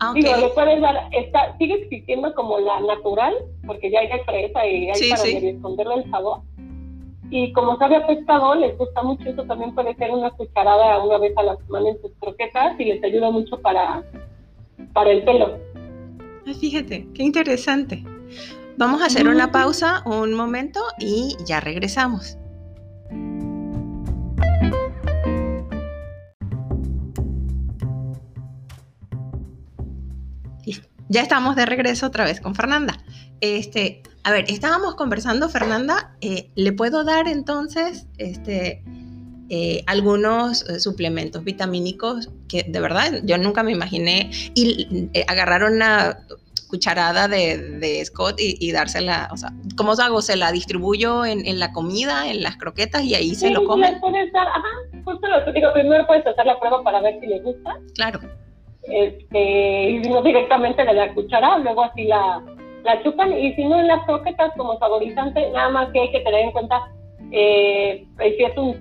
[0.00, 4.24] Ah, Digo, le puedes dar, está, sigue existiendo como la natural, porque ya hay de
[4.24, 6.40] fresa y hay para esconderle el sabor.
[7.30, 11.18] Y como sabe a pescado, les gusta mucho, eso también puede ser una cucharada una
[11.18, 14.02] vez a la semana en sus croquetas y les ayuda mucho para,
[14.92, 15.58] para el pelo.
[16.60, 18.04] fíjate, qué interesante.
[18.76, 22.38] Vamos a hacer una pausa un momento y ya regresamos.
[31.08, 32.94] Ya estamos de regreso otra vez con Fernanda.
[33.40, 36.16] Este, a ver, estábamos conversando, Fernanda.
[36.20, 38.82] Eh, ¿Le puedo dar entonces este,
[39.50, 46.18] eh, algunos eh, suplementos vitamínicos que de verdad yo nunca me imaginé y agarraron una
[46.68, 50.22] cucharada de, Scott y, dársela, o sea, ¿cómo hago?
[50.22, 54.00] ¿Se la distribuyo en, la comida, en las croquetas y ahí se lo comen?
[54.00, 57.26] Puedes dar, ajá, justo lo que digo, primero puedes hacer la prueba para ver si
[57.26, 57.78] le gusta.
[57.94, 58.20] Claro
[58.88, 62.42] este, y no directamente de la cuchara, luego así la,
[62.82, 66.20] la chupan, y si no en las croquetas como saborizante, nada más que hay que
[66.20, 66.82] tener en cuenta
[67.30, 68.78] eh, si es un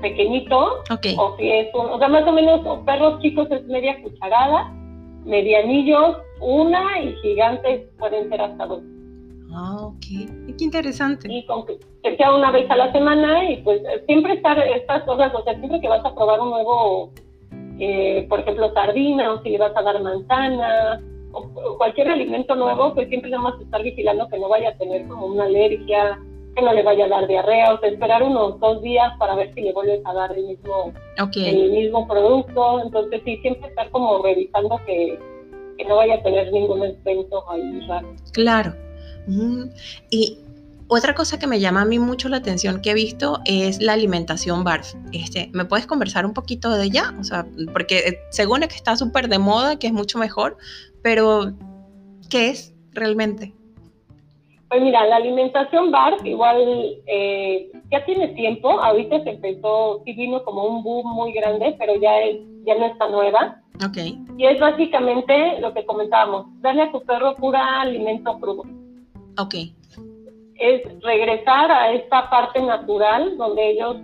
[0.00, 0.82] pequeñito,
[1.18, 4.72] o si es un, o sea, más o menos, perros chicos es media cucharada,
[5.24, 8.82] medianillos, una, y gigantes pueden ser hasta dos.
[9.52, 10.00] Ah, ok.
[10.56, 11.32] Qué interesante.
[11.32, 11.78] Y con que,
[12.16, 15.80] sea una vez a la semana y pues siempre estar estas cosas, o sea, siempre
[15.80, 17.12] que vas a probar un nuevo
[17.82, 21.00] eh, por ejemplo, sardina o si le vas a dar manzana
[21.32, 25.08] o, cualquier alimento nuevo, pues siempre nada más estar vigilando que no vaya a tener
[25.08, 26.20] como una alergia,
[26.54, 29.52] que no le vaya a dar diarrea, o sea, esperar unos dos días para ver
[29.54, 30.92] si le vuelves a dar el mismo,
[31.34, 32.80] el mismo producto.
[32.82, 35.18] Entonces, sí, siempre estar como revisando que,
[35.78, 38.14] que no vaya a tener ningún evento ahí raro.
[38.32, 38.74] Claro.
[40.10, 40.38] Y
[40.88, 43.92] otra cosa que me llama a mí mucho la atención que he visto es la
[43.92, 44.94] alimentación BARF.
[45.12, 47.14] Este, ¿Me puedes conversar un poquito de ella?
[47.20, 50.56] O sea, porque eh, según es que está súper de moda, que es mucho mejor,
[51.00, 51.52] pero
[52.28, 53.54] ¿qué es realmente?
[54.70, 60.42] Pues mira, la alimentación BARF igual eh, ya tiene tiempo, ahorita se empezó, sí vino
[60.44, 62.12] como un boom muy grande, pero ya,
[62.64, 63.60] ya no está nueva.
[63.84, 63.96] Ok.
[64.38, 68.62] Y es básicamente lo que comentábamos, darle a tu perro pura alimento crudo.
[69.38, 69.54] Ok
[70.60, 73.96] es regresar a esta parte natural donde ellos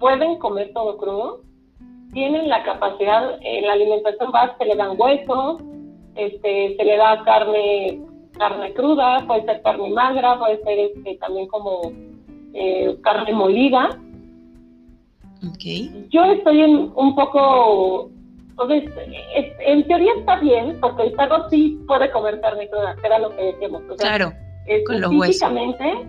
[0.00, 1.40] pueden comer todo crudo,
[2.12, 5.62] tienen la capacidad, en la alimentación básica se le dan huesos,
[6.16, 8.00] este, se le da carne,
[8.36, 11.92] carne cruda, puede ser carne magra, puede ser este, también como
[12.54, 13.98] eh, carne molida.
[15.54, 16.06] Okay.
[16.10, 18.10] Yo estoy en un poco,
[18.50, 18.90] entonces,
[19.60, 23.30] en teoría está bien, porque el perro sí puede comer carne cruda, que era lo
[23.36, 23.82] que decíamos.
[23.98, 24.32] claro
[24.86, 26.06] con los físicamente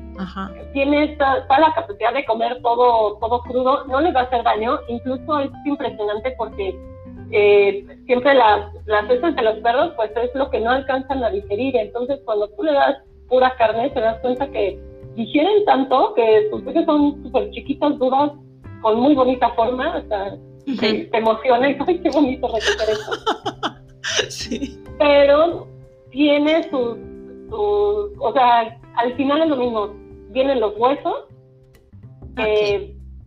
[0.74, 4.80] tiene toda, la capacidad de comer todo, todo crudo, no le va a hacer daño,
[4.88, 6.76] incluso es impresionante porque
[7.32, 11.30] eh, siempre las, las heces de los perros pues es lo que no alcanzan a
[11.30, 14.80] digerir, entonces cuando tú le das pura carne te das cuenta que
[15.16, 18.32] digieren tanto que sus heces son súper chiquitas, duras,
[18.82, 20.38] con muy bonita forma, o sea,
[20.80, 23.12] te, emociona y ¡ay, qué bonito recoger eso!
[24.30, 24.82] sí.
[24.98, 25.68] Pero
[26.12, 26.98] tiene sus
[27.50, 29.90] o sea, al final es lo mismo,
[30.32, 31.26] vienen los huesos,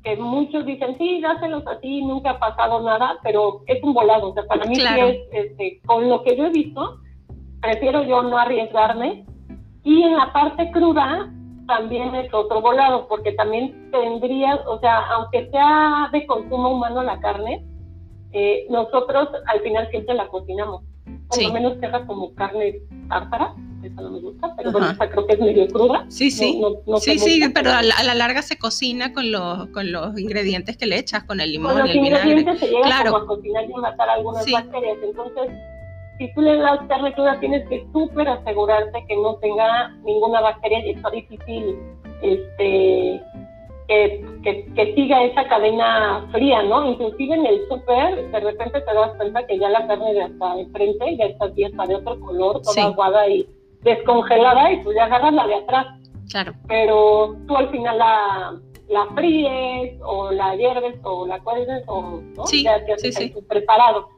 [0.03, 4.35] que muchos dicen, sí, dáselos así, nunca ha pasado nada, pero es un volado, o
[4.35, 6.99] sea, para mí sí es, este, con lo que yo he visto,
[7.61, 9.27] prefiero yo no arriesgarme,
[9.85, 11.31] y en la parte cruda
[11.67, 17.21] también es otro volado, porque también tendría, o sea, aunque sea de consumo humano la
[17.21, 17.65] carne,
[18.33, 20.83] eh, nosotros al final siempre la cocinamos,
[21.29, 23.55] por lo menos queda como carne tártara,
[23.93, 26.05] esa no me gusta, pero bueno, esta creo que es medio cruda.
[26.09, 26.61] Sí, sí.
[27.01, 30.99] sí, sí, pero a la, larga se cocina con los, con los ingredientes que le
[30.99, 32.59] echas, con el limón, con los el vinagre.
[32.59, 33.17] Se llega claro.
[33.17, 34.99] a cocinar y matar algunas bacterias.
[35.03, 35.51] Entonces,
[36.19, 40.87] si tú le das carne cruda tienes que súper asegurarte que no tenga ninguna bacteria
[40.87, 41.79] y está difícil
[42.23, 43.23] este,
[44.43, 46.93] que, que, siga esa cadena fría, ¿no?
[46.93, 50.61] Inclusive en el súper, de repente te das cuenta que ya la carne de hasta
[50.61, 53.49] enfrente ya está, ya está de otro color, toda aguada y
[53.83, 55.87] descongelada, y tú ya agarras la de atrás.
[56.31, 56.53] Claro.
[56.69, 58.55] Pero tú al final la,
[58.89, 62.45] la fríes, o la hierves, o la cuelgues, o ¿no?
[62.47, 64.09] ya te haces preparado.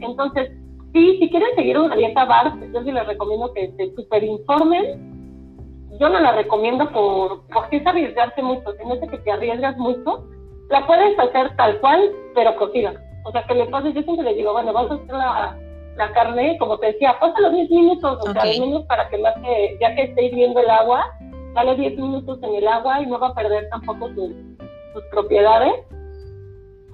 [0.00, 0.50] Entonces,
[0.92, 5.14] sí, si quieren seguir una dieta bar, yo sí les recomiendo que se super informen
[6.00, 10.24] yo no la recomiendo por, porque es arriesgarse mucho, se me que te arriesgas mucho,
[10.70, 12.94] la puedes hacer tal cual, pero cocida.
[13.24, 15.58] O sea, que le pases, yo siempre le digo, bueno, vas a hacer la,
[15.96, 19.18] la carne, como te decía, pasa los 10 minutos, o sea, al menos para que
[19.18, 21.04] más que, ya que esté hirviendo el agua,
[21.54, 24.30] dale 10 minutos en el agua y no va a perder tampoco sus,
[24.92, 25.74] sus propiedades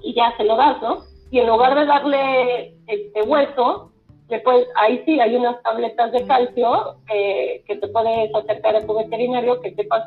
[0.03, 1.03] y ya se lo das, ¿no?
[1.31, 3.91] Y en lugar de darle este hueso,
[4.31, 9.59] Después, ahí sí hay unas tabletas de calcio que te puedes acercar a tu veterinario
[9.59, 10.05] que sepas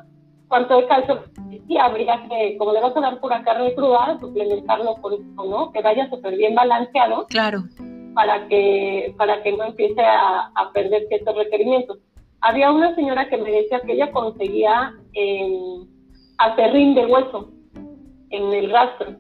[0.48, 1.24] cuánto de calcio.
[1.68, 5.72] Sí, habría que, como le vas a dar pura carne cruda, suplementarlo por eso, ¿no?
[5.72, 7.26] Que vaya súper bien balanceado.
[7.26, 7.64] Claro.
[8.14, 11.98] Para que, para que no empiece a, perder ciertos requerimientos.
[12.40, 15.58] Había una señora que me decía que ella conseguía eh,
[16.38, 17.50] acerrín de hueso
[18.30, 19.16] en el rastro.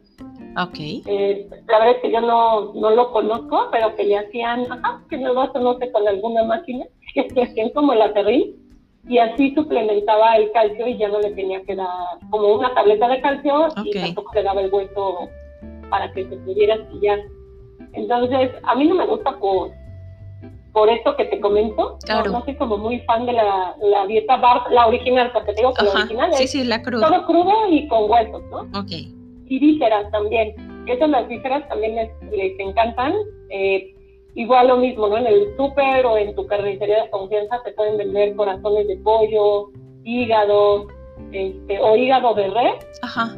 [0.56, 0.78] Ok.
[0.78, 5.02] Eh, la verdad es que yo no, no lo conozco, pero que le hacían, ajá,
[5.08, 8.64] que no lo no sé, con alguna máquina, que le hacían como el aterrín,
[9.08, 11.88] y así suplementaba el calcio y ya no le tenía que dar
[12.30, 15.28] como una tableta de calcio y tampoco le daba el hueso
[15.90, 17.20] para que se pudiera astillar.
[17.94, 19.70] Entonces, a mí no me gusta por,
[20.72, 21.98] por esto que te comento.
[22.04, 22.30] Claro.
[22.30, 25.74] No, soy como muy fan de la, la dieta bar, la original, porque te digo
[25.74, 28.60] que la original es sí, la todo crudo y con huesos, ¿no?
[28.78, 28.92] Ok
[29.48, 30.54] y vísceras también.
[30.86, 33.14] Esas las vísceras también les, les encantan.
[33.50, 33.94] Eh,
[34.34, 35.16] igual lo mismo, ¿no?
[35.16, 39.70] En el súper o en tu carnicería de confianza te pueden vender corazones de pollo,
[40.04, 40.88] hígado,
[41.32, 42.86] este, o hígado de res.
[43.02, 43.36] Ajá.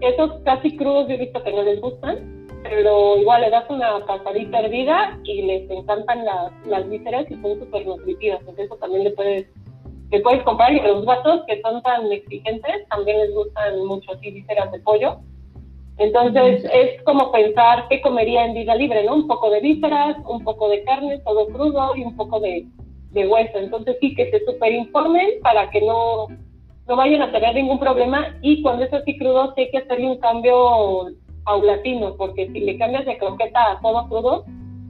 [0.00, 4.04] Esos casi crudos yo he visto que no les gustan, pero igual le das una
[4.06, 8.40] pasadita hervida y les encantan las, las vísceras y son súper nutritivas.
[8.40, 9.46] Entonces eso también le puedes,
[10.10, 14.12] le puedes comprar y a los gatos que son tan exigentes también les gustan mucho
[14.12, 15.18] así vísceras de pollo
[15.98, 19.14] entonces es como pensar qué comería en vida libre, ¿no?
[19.14, 22.66] Un poco de vísceras, un poco de carne, todo crudo y un poco de,
[23.14, 23.58] hueso.
[23.58, 26.28] Entonces sí que se superinformen para que no,
[26.88, 30.08] no vayan a tener ningún problema y cuando es así crudo sí hay que hacerle
[30.08, 31.08] un cambio
[31.44, 34.44] paulatino, porque si le cambias de croqueta a todo crudo,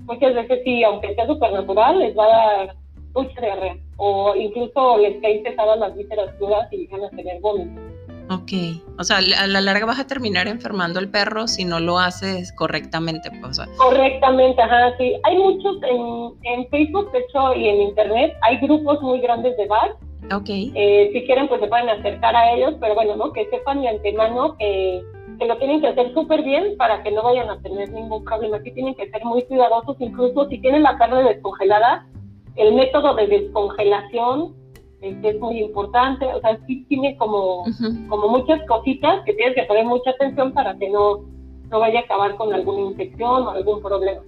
[0.06, 2.76] muchas veces sí, aunque sea súper natural, les va a dar
[3.14, 7.82] mucha diarrea o incluso les caen pesadas las vísceras crudas y van a tener vómitos.
[8.30, 8.52] Ok,
[8.98, 12.52] o sea, a la larga vas a terminar enfermando al perro si no lo haces
[12.52, 13.30] correctamente.
[13.40, 15.14] Pues, Correctamente, ajá, sí.
[15.24, 19.66] Hay muchos en, en, Facebook, de hecho, y en Internet, hay grupos muy grandes de
[19.66, 19.96] bar.
[20.32, 20.48] Ok.
[20.48, 23.32] Eh, si quieren, pues se pueden acercar a ellos, pero bueno, ¿no?
[23.32, 25.02] Que sepan de antemano que,
[25.42, 28.58] que lo tienen que hacer súper bien para que no vayan a tener ningún problema.
[28.58, 32.06] Aquí tienen que ser muy cuidadosos, incluso si tienen la carne descongelada,
[32.54, 34.54] el método de descongelación
[35.00, 37.64] es muy importante, o sea, sí tiene como,
[38.08, 41.24] como muchas cositas que tienes que poner mucha atención para que no,
[41.72, 44.20] no vaya a acabar con alguna infección o algún problema.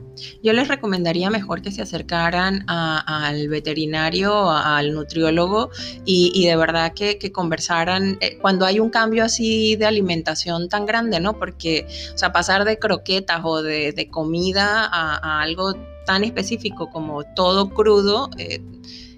[0.43, 5.71] Yo les recomendaría mejor que se acercaran al veterinario, al nutriólogo
[6.07, 11.21] y, de verdad que, conversaran eh, cuando hay un cambio así de alimentación tan grande,
[11.21, 11.39] ¿no?
[11.39, 15.75] Porque, o sea, pasar de croquetas o de, comida a, algo
[16.07, 18.61] tan específico como todo crudo, eh,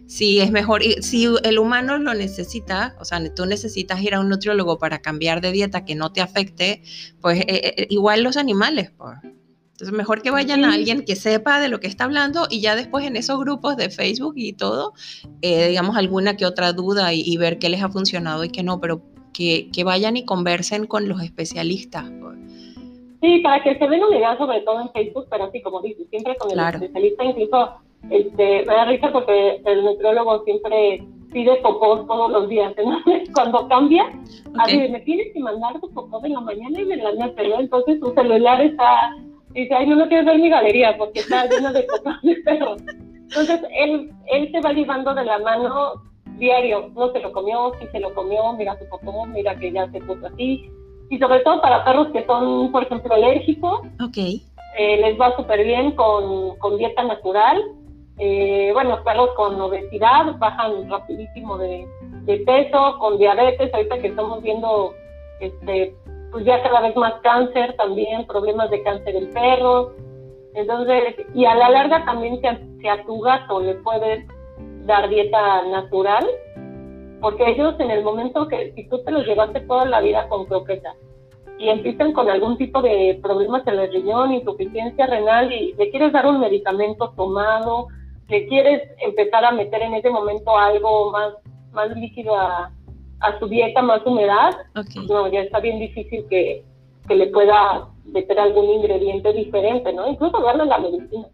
[0.07, 4.29] si es mejor, si el humano lo necesita, o sea, tú necesitas ir a un
[4.29, 6.83] nutriólogo para cambiar de dieta que no te afecte,
[7.21, 9.19] pues eh, eh, igual los animales, pues.
[9.73, 12.77] Entonces, mejor que vayan a alguien que sepa de lo que está hablando y ya
[12.77, 14.95] después en esos grupos de Facebook y todo,
[15.43, 18.81] eh, digamos, alguna que otra duda y, ver qué les ha funcionado y qué no,
[18.81, 19.03] pero
[19.35, 22.11] que, que vayan y conversen con los especialistas.
[22.21, 22.39] Pues.
[23.21, 26.07] Sí, para que se den una idea, sobre todo en Facebook, pero así como dices,
[26.09, 27.75] siempre con el especialista, incluso
[28.11, 32.73] este, me da risa porque el nutriólogo siempre pide popó todos los días.
[32.77, 34.11] Entonces, cuando cambia,
[34.59, 37.61] así me tienes que mandar tu popó de la mañana y de la noche, ¿no?
[37.61, 39.15] Entonces su celular está,
[39.51, 42.83] dice, ay, no, no quiero ver mi galería porque está lleno de popó de perros.
[43.29, 45.95] Entonces, él, él se va llevando de la mano
[46.39, 49.91] diario, no se lo comió, si se lo comió, mira su popó, mira que ya
[49.91, 50.71] se puso así.
[51.11, 53.81] Y sobre todo para perros que son, por ejemplo, alérgicos.
[54.79, 57.63] Eh, les va súper bien con, con dieta natural
[58.19, 61.87] eh, bueno, perros con obesidad bajan rapidísimo de,
[62.47, 64.95] peso, con diabetes, ahorita que estamos viendo
[65.41, 65.95] este,
[66.33, 69.93] pues ya cada vez más cáncer también, problemas de cáncer en perros.
[70.55, 72.41] Entonces, y a la larga también
[72.81, 74.27] si a, tu gato le puedes
[74.87, 76.27] dar dieta natural,
[77.21, 80.47] porque ellos en el momento que si tú te los llevaste toda la vida con
[80.47, 80.97] croquetas
[81.59, 86.13] y empiezan con algún tipo de problemas en el riñón, insuficiencia renal y le quieres
[86.13, 87.89] dar un medicamento tomado,
[88.29, 91.35] le quieres empezar a meter en ese momento algo más,
[91.73, 92.73] más líquido a,
[93.21, 94.53] a su dieta, más humedad,
[95.09, 96.65] no, ya está bien difícil que,
[97.07, 100.09] que le pueda meter algún ingrediente diferente, ¿no?
[100.09, 101.27] Incluso darle la medicina.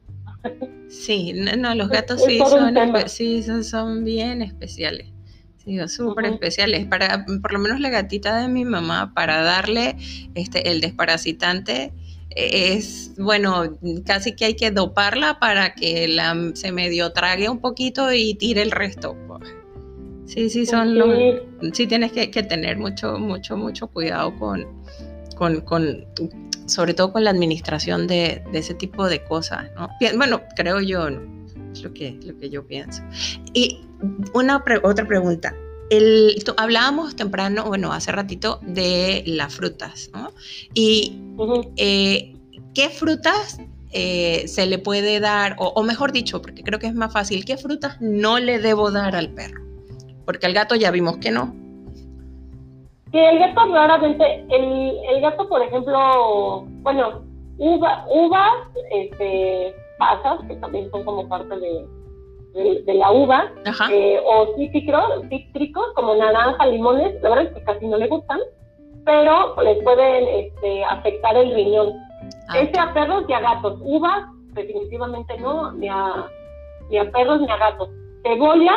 [0.88, 2.74] Sí, no, los gatos sí, son,
[3.08, 5.08] sí son, bien especiales.
[5.56, 6.86] Sí, súper especiales.
[6.86, 9.96] Para, por lo menos la gatita de mi mamá, para darle
[10.34, 11.92] este, el desparasitante,
[12.36, 18.12] es, bueno, casi que hay que doparla para que la, se medio trague un poquito
[18.12, 19.16] y tire el resto.
[20.26, 21.40] Sí, sí, son los,
[21.72, 24.66] sí tienes que, que, tener mucho, mucho, mucho cuidado con,
[25.36, 26.06] con, con
[26.66, 29.88] sobre todo con la administración de, ese tipo de cosas, ¿no?
[30.16, 31.08] Bueno, creo yo,
[31.72, 33.02] es lo que, lo que yo pienso.
[33.52, 33.80] Y
[34.32, 35.54] una otra pregunta.
[35.92, 40.30] El, hablábamos temprano, bueno, hace ratito, de las frutas, ¿no?
[40.74, 41.18] Y
[41.76, 42.34] eh,
[42.74, 43.60] ¿qué frutas
[43.92, 47.44] eh, se le puede dar, o, o, mejor dicho, porque creo que es más fácil,
[47.44, 49.60] ¿qué frutas no le debo dar al perro?
[50.24, 51.54] Porque al gato ya vimos que no,
[53.12, 57.22] Sí, el gato raramente, el, el gato, por ejemplo, bueno,
[57.58, 58.54] uva, uvas,
[58.90, 61.86] este, pasas, que también son como parte de,
[62.52, 63.52] de, la uva,
[63.90, 68.38] eh, o cítricos, cítricos, como naranja, limones, la verdad es que casi no le gustan,
[69.04, 71.92] pero les pueden este, afectar el riñón.
[72.48, 73.80] Ah, Ese a perros y a gatos.
[73.82, 76.26] Uvas, definitivamente no, ni a,
[76.90, 77.88] ni a perros ni a gatos.
[78.22, 78.74] Cebolla,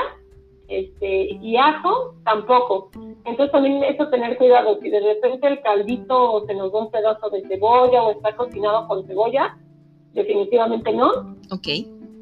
[0.67, 2.89] este, y ajo tampoco.
[3.25, 7.29] Entonces también eso tener cuidado, si de repente el caldito se nos da un pedazo
[7.29, 9.57] de cebolla o está cocinado con cebolla,
[10.13, 11.09] definitivamente no.
[11.51, 11.67] Ok.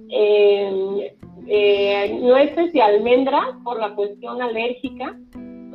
[0.09, 1.15] Eh,
[1.47, 5.17] eh, nueces y almendra por la cuestión alérgica,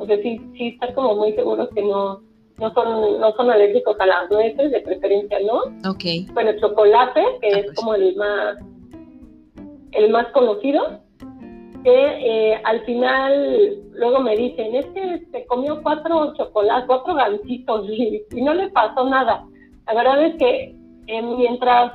[0.09, 2.21] sea, sí, sí estar como muy seguros que no,
[2.57, 5.59] no son, no son alérgicos a las nueces, de preferencia no.
[5.89, 6.31] Ok.
[6.33, 7.75] Bueno, el chocolate, que ah, es pues.
[7.75, 8.57] como el más,
[9.91, 11.01] el más conocido,
[11.83, 17.89] que eh, al final luego me dicen, es que se comió cuatro chocolates, cuatro ganchitos
[17.89, 19.45] y, no le pasó nada.
[19.87, 20.75] La verdad es que
[21.07, 21.93] eh, mientras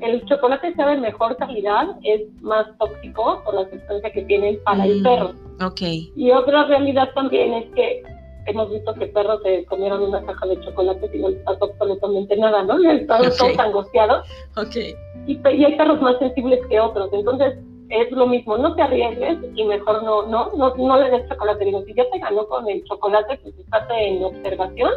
[0.00, 4.84] el chocolate sea de mejor calidad, es más tóxico por la sustancia que tienen para
[4.84, 5.30] el mm, perro.
[5.64, 6.10] Okay.
[6.16, 8.02] Y otra realidad también es que
[8.46, 12.36] hemos visto que perros se comieron una caja de chocolate y no les pasó absolutamente
[12.36, 12.78] nada, ¿no?
[12.90, 13.32] Están okay.
[13.38, 14.28] todos angustiados.
[14.56, 14.94] Okay.
[15.26, 17.10] Y, y hay perros más sensibles que otros.
[17.12, 17.58] Entonces,
[17.90, 21.64] es lo mismo, no te arriesgues y mejor no, no, no, no le des chocolate.
[21.64, 24.92] Digo, si ya te ganó con el chocolate, pues estate en observación.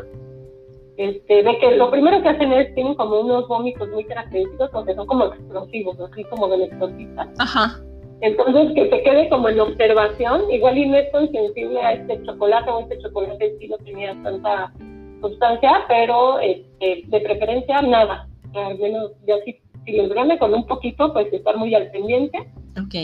[0.98, 4.94] Este, ve que lo primero que hacen es, tienen como unos vómitos muy característicos porque
[4.94, 7.28] son como explosivos, así como del exorcista.
[7.40, 7.80] Ajá.
[8.22, 12.24] Entonces, que se quede como en observación, igual y no es tan sensible a este
[12.24, 14.72] chocolate o este chocolate sí no tenía tanta
[15.20, 18.28] sustancia, pero este, de preferencia nada.
[18.54, 22.38] Al menos ya si, si les grande con un poquito, pues estar muy al pendiente
[22.80, 22.96] Ok.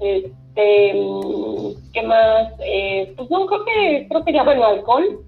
[0.00, 0.92] Este,
[1.92, 2.52] ¿Qué más?
[2.64, 5.24] Eh, pues no, creo que, creo que ya, bueno, alcohol.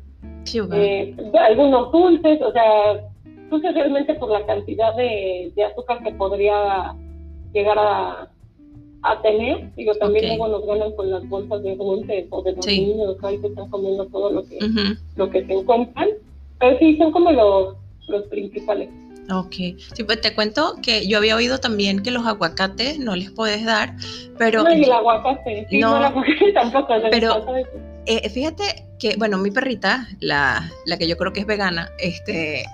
[0.51, 3.01] Sí, eh, algunos dulces, o sea,
[3.51, 6.95] dulces realmente por la cantidad de, de azúcar que podría
[7.53, 8.29] llegar a,
[9.03, 9.75] a tener.
[9.77, 13.47] Digo, también luego nos ganan con las bolsas de dulces o de los niños que
[13.47, 14.59] están comiendo todo lo que,
[15.17, 16.09] lo que se encuentran.
[16.59, 17.77] Pero sí, son como los,
[18.09, 18.89] los principales.
[19.33, 19.55] Ok,
[19.95, 23.65] sí, pues te cuento que yo había oído también que los aguacates no les puedes
[23.65, 23.95] dar,
[24.39, 24.65] pero...
[24.65, 26.95] No, y el aguacate, sí, no, el aguacate tampoco.
[27.11, 27.47] Pero
[28.07, 32.65] eh, fíjate que, bueno, mi perrita, la, la que yo creo que es vegana, este,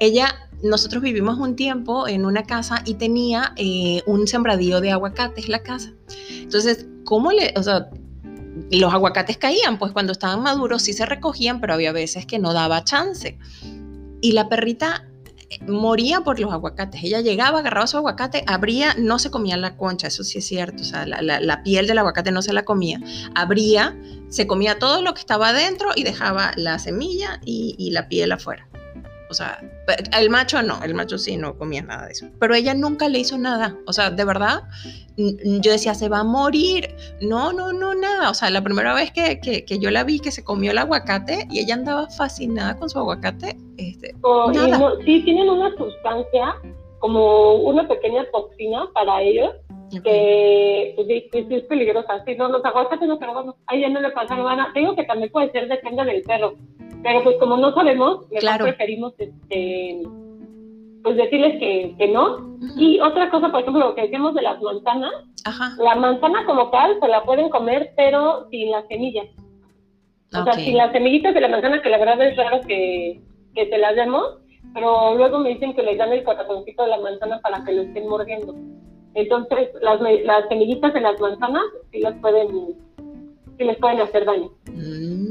[0.00, 5.48] ella, nosotros vivimos un tiempo en una casa y tenía eh, un sembradío de aguacates
[5.48, 5.92] la casa.
[6.30, 7.90] Entonces, ¿cómo le, o sea,
[8.70, 12.52] los aguacates caían, pues cuando estaban maduros sí se recogían, pero había veces que no
[12.52, 13.38] daba chance.
[14.20, 15.06] Y la perrita
[15.66, 17.02] moría por los aguacates.
[17.02, 20.82] Ella llegaba, agarraba su aguacate, abría, no se comía la concha, eso sí es cierto,
[20.82, 23.00] o sea, la, piel del aguacate no se la comía.
[23.34, 23.96] Abría,
[24.28, 28.68] se comía todo lo que estaba adentro y dejaba la semilla y la piel afuera.
[29.28, 29.60] O sea,
[30.18, 32.26] el macho no, el macho sí no comía nada de eso.
[32.38, 33.76] Pero ella nunca le hizo nada.
[33.86, 34.62] O sea, de verdad,
[35.16, 36.94] yo decía, se va a morir.
[37.20, 38.30] No, no, no, nada.
[38.30, 41.46] O sea, la primera vez que, que, yo la vi que se comió el aguacate
[41.50, 43.56] y ella andaba fascinada con su aguacate.
[43.78, 44.52] Este, oh,
[45.04, 46.54] sí, tienen una sustancia
[47.00, 49.54] como una pequeña toxina para ellos
[50.02, 52.24] que pues, es peligrosa.
[52.24, 54.68] Sí, no, los aguacates no, pero bueno, a ella no le pasa nada.
[54.74, 56.54] Tengo que también puede ser, depende del perro
[57.02, 58.64] pero pues como no sabemos, claro.
[58.64, 60.02] preferimos este
[61.06, 62.58] pues decirles que, que no.
[62.76, 65.12] Y otra cosa, por ejemplo, lo que decimos de las manzanas,
[65.78, 69.28] la manzana como tal se la pueden comer, pero sin las semillas.
[70.32, 73.22] O sea, sin las semillitas de la manzana, que la verdad es raro que,
[73.54, 74.38] que se las demos,
[74.74, 77.82] pero luego me dicen que les dan el corazoncito de la manzana para que lo
[77.82, 78.56] estén mordiendo.
[79.14, 82.74] Entonces, las, las semillitas de las manzanas sí las pueden,
[83.56, 84.50] sí les pueden hacer daño.
[84.72, 85.25] Mm.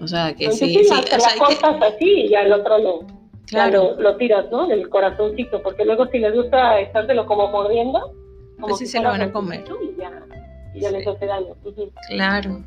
[0.00, 3.06] O sea, que Entonces, sí, sí, la cortas así y ya el otro lo,
[3.46, 3.96] claro.
[3.98, 4.66] lo, tiras, ¿no?
[4.66, 8.14] Del corazoncito, porque luego si les gusta estárselo como mordiendo,
[8.56, 9.64] como pues sí se lo van a comer.
[9.82, 10.10] Y ya,
[10.74, 11.54] y ya les hace daño.
[12.08, 12.64] Claro.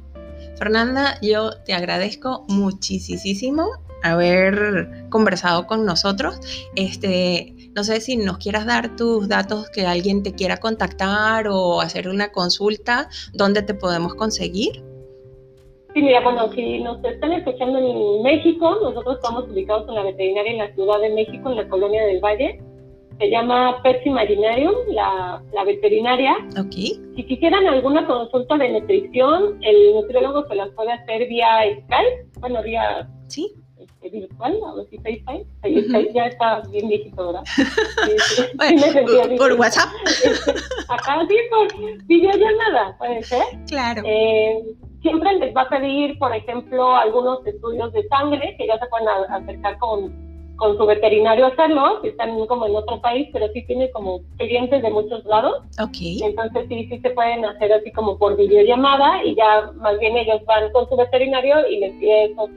[0.57, 3.67] Fernanda, yo te agradezco muchísimo
[4.03, 6.39] haber conversado con nosotros.
[6.75, 11.81] Este, no sé si nos quieras dar tus datos que alguien te quiera contactar o
[11.81, 14.83] hacer una consulta, ¿dónde te podemos conseguir?
[15.93, 20.51] Sí, mira, bueno, si nos están escuchando en México, nosotros estamos ubicados en la veterinaria
[20.51, 22.61] en la Ciudad de México, en la colonia del Valle.
[23.19, 26.37] Se llama Pets Imaginarium, la, la veterinaria.
[26.57, 26.73] Ok.
[27.15, 32.63] Si quisieran alguna consulta de nutrición, el nutriólogo se las puede hacer vía Skype, bueno,
[32.63, 33.53] vía ¿Sí?
[33.77, 35.45] Este, virtual, a ver si FaceTime.
[35.63, 37.43] Uh ya está bien viejito, ¿verdad?
[38.17, 39.89] Sí, bueno, por, WhatsApp.
[40.05, 40.51] Este,
[40.87, 43.43] acá sí, por videollamada, puede ser.
[43.67, 44.01] Claro.
[44.05, 44.63] Eh,
[45.01, 49.07] siempre les va a pedir, por ejemplo, algunos estudios de sangre, que ya se pueden
[49.07, 50.13] acercar con,
[50.55, 54.21] con su veterinario a hacerlo, si están como en otro país, pero sí tiene como
[54.37, 55.63] clientes de muchos lados.
[55.81, 55.97] Ok.
[56.21, 60.45] Entonces sí, sí se pueden hacer así como por videollamada y ya más bien ellos
[60.45, 62.49] van con su veterinario y les pide esos,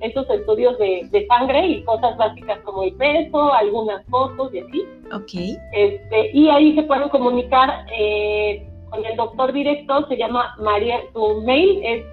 [0.00, 4.84] esos estudios de, de sangre y cosas básicas como el peso, algunas fotos y así.
[5.14, 5.58] Ok.
[5.72, 8.66] Este, y ahí se pueden comunicar eh,
[8.96, 12.04] con el doctor directo, se llama María, su mail es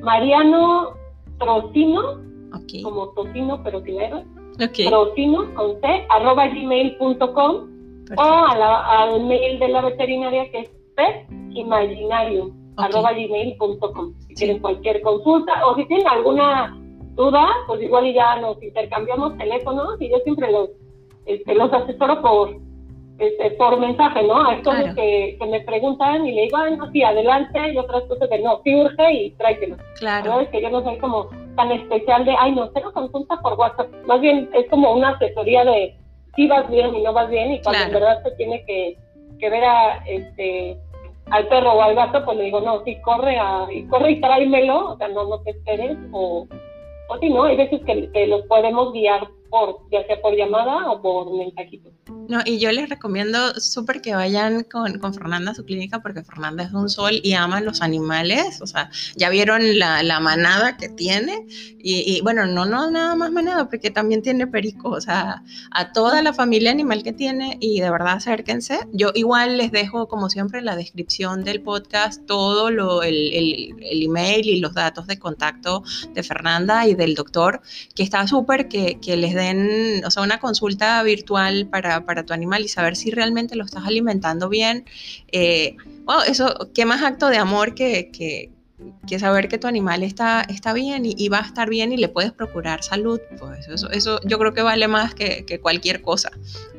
[0.00, 0.94] Mariano
[1.38, 2.20] Trocino,
[2.82, 4.24] como tocino pero sin R,
[4.88, 7.68] trocino con C, arroba gmail.com
[8.16, 15.66] o al mail de la veterinaria que es petimaginario, arroba gmail.com, si quieren cualquier consulta
[15.66, 16.78] o si tienen alguna
[17.14, 20.70] duda, pues igual ya nos intercambiamos teléfonos y yo siempre los,
[21.26, 22.56] este, los asesoro por
[23.18, 24.48] este, por mensaje, ¿no?
[24.48, 28.02] Hay cosas que, que, me preguntan y le digo, ay, no, sí, adelante, y otras
[28.04, 29.76] cosas que no, sí urge y tráetelo.
[29.98, 30.40] Claro.
[30.40, 33.88] Es que yo no soy como tan especial de, ay, no, tengo consulta por WhatsApp.
[34.06, 35.96] Más bien es como una asesoría de
[36.34, 38.96] si vas bien y no vas bien, y cuando en verdad se tiene que,
[39.38, 40.78] que ver a, este,
[41.30, 44.20] al perro o al gato, pues le digo, no, sí, corre, a, y corre y
[44.20, 46.46] tráemelo, o sea, no, no te esperes, o,
[47.08, 47.44] o sí, ¿no?
[47.44, 51.90] Hay veces que, que los podemos guiar por, ya sea por llamada o por mensajito.
[52.26, 56.22] No, y yo les recomiendo súper que vayan con, con, Fernanda a su clínica porque
[56.22, 58.62] Fernanda es un sol y ama los animales.
[58.62, 61.46] O sea, ya vieron la, la manada que tiene.
[61.78, 64.88] Y, y, bueno, no, no nada más manada, porque también tiene perico.
[64.88, 67.58] O sea, a toda la familia animal que tiene.
[67.60, 68.80] Y de verdad, acérquense.
[68.92, 74.02] Yo igual les dejo, como siempre, en la descripción del podcast todo lo, el, el,
[74.02, 75.82] email y los datos de contacto
[76.14, 77.60] de Fernanda y del doctor,
[77.94, 79.34] que está súper que, que les
[80.04, 83.84] o sea, una consulta virtual para, para tu animal y saber si realmente lo estás
[83.86, 84.84] alimentando bien.
[85.30, 85.76] Eh,
[86.26, 88.50] eso, qué más acto de amor que,
[89.06, 92.08] que saber que tu animal está, está bien y, va a estar bien y le
[92.08, 93.20] puedes procurar salud.
[93.38, 96.30] Pues eso, eso yo creo que vale más que, que cualquier cosa.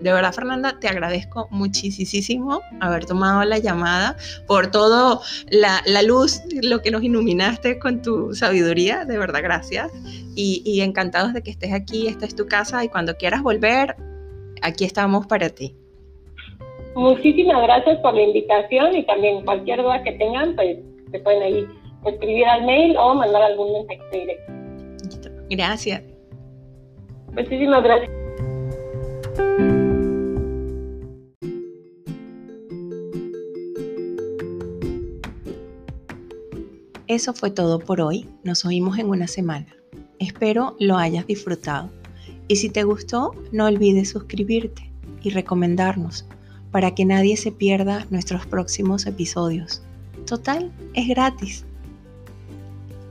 [0.02, 4.16] De verdad, Fernanda, te agradezco muchísimo haber tomado la llamada,
[4.48, 9.06] por todo la, la, luz, lo que nos iluminaste con tu sabiduría.
[9.06, 9.92] De verdad, gracias.
[10.36, 13.96] Y, y encantados de que estés aquí, esta es tu casa y cuando quieras volver,
[14.62, 15.76] aquí estamos para ti.
[16.96, 20.78] Muchísimas gracias por la invitación y también cualquier duda que tengan, pues
[21.12, 21.68] se pueden ahí
[22.10, 24.54] escribir al mail o mandar algún mensaje directo.
[25.50, 26.04] Gracias.
[27.34, 28.12] Muchísimas gracias.
[37.08, 38.28] Eso fue todo por hoy.
[38.44, 39.68] Nos oímos en una semana.
[40.18, 41.90] Espero lo hayas disfrutado.
[42.48, 44.90] Y si te gustó, no olvides suscribirte
[45.22, 46.26] y recomendarnos
[46.72, 49.84] para que nadie se pierda nuestros próximos episodios.
[50.26, 51.66] Total, es gratis.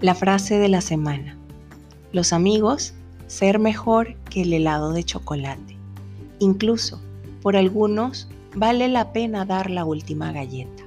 [0.02, 1.36] La frase de la semana.
[2.10, 2.92] Los amigos,
[3.28, 5.76] ser mejor que el helado de chocolate.
[6.40, 7.00] Incluso,
[7.40, 10.82] por algunos, vale la pena dar la última galleta.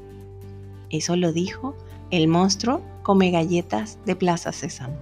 [0.89, 1.77] Eso lo dijo
[2.11, 4.97] el monstruo come galletas de Plaza Sésamo.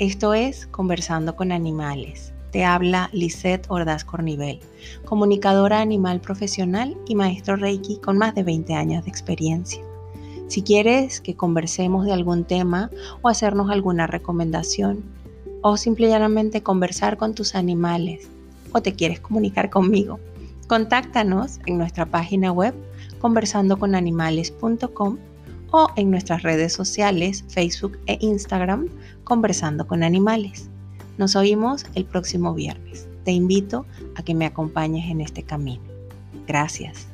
[0.00, 2.32] Esto es Conversando con Animales.
[2.50, 4.58] Te habla Lisette Ordaz Cornivel,
[5.04, 9.84] comunicadora animal profesional y maestro Reiki con más de 20 años de experiencia.
[10.50, 12.90] Si quieres que conversemos de algún tema
[13.22, 15.04] o hacernos alguna recomendación,
[15.62, 18.28] o simplemente conversar con tus animales,
[18.72, 20.18] o te quieres comunicar conmigo,
[20.66, 22.74] contáctanos en nuestra página web
[23.20, 25.18] conversandoconanimales.com
[25.70, 28.88] o en nuestras redes sociales Facebook e Instagram
[29.22, 30.68] Conversando con Animales.
[31.16, 33.06] Nos oímos el próximo viernes.
[33.22, 33.86] Te invito
[34.16, 35.84] a que me acompañes en este camino.
[36.48, 37.09] Gracias.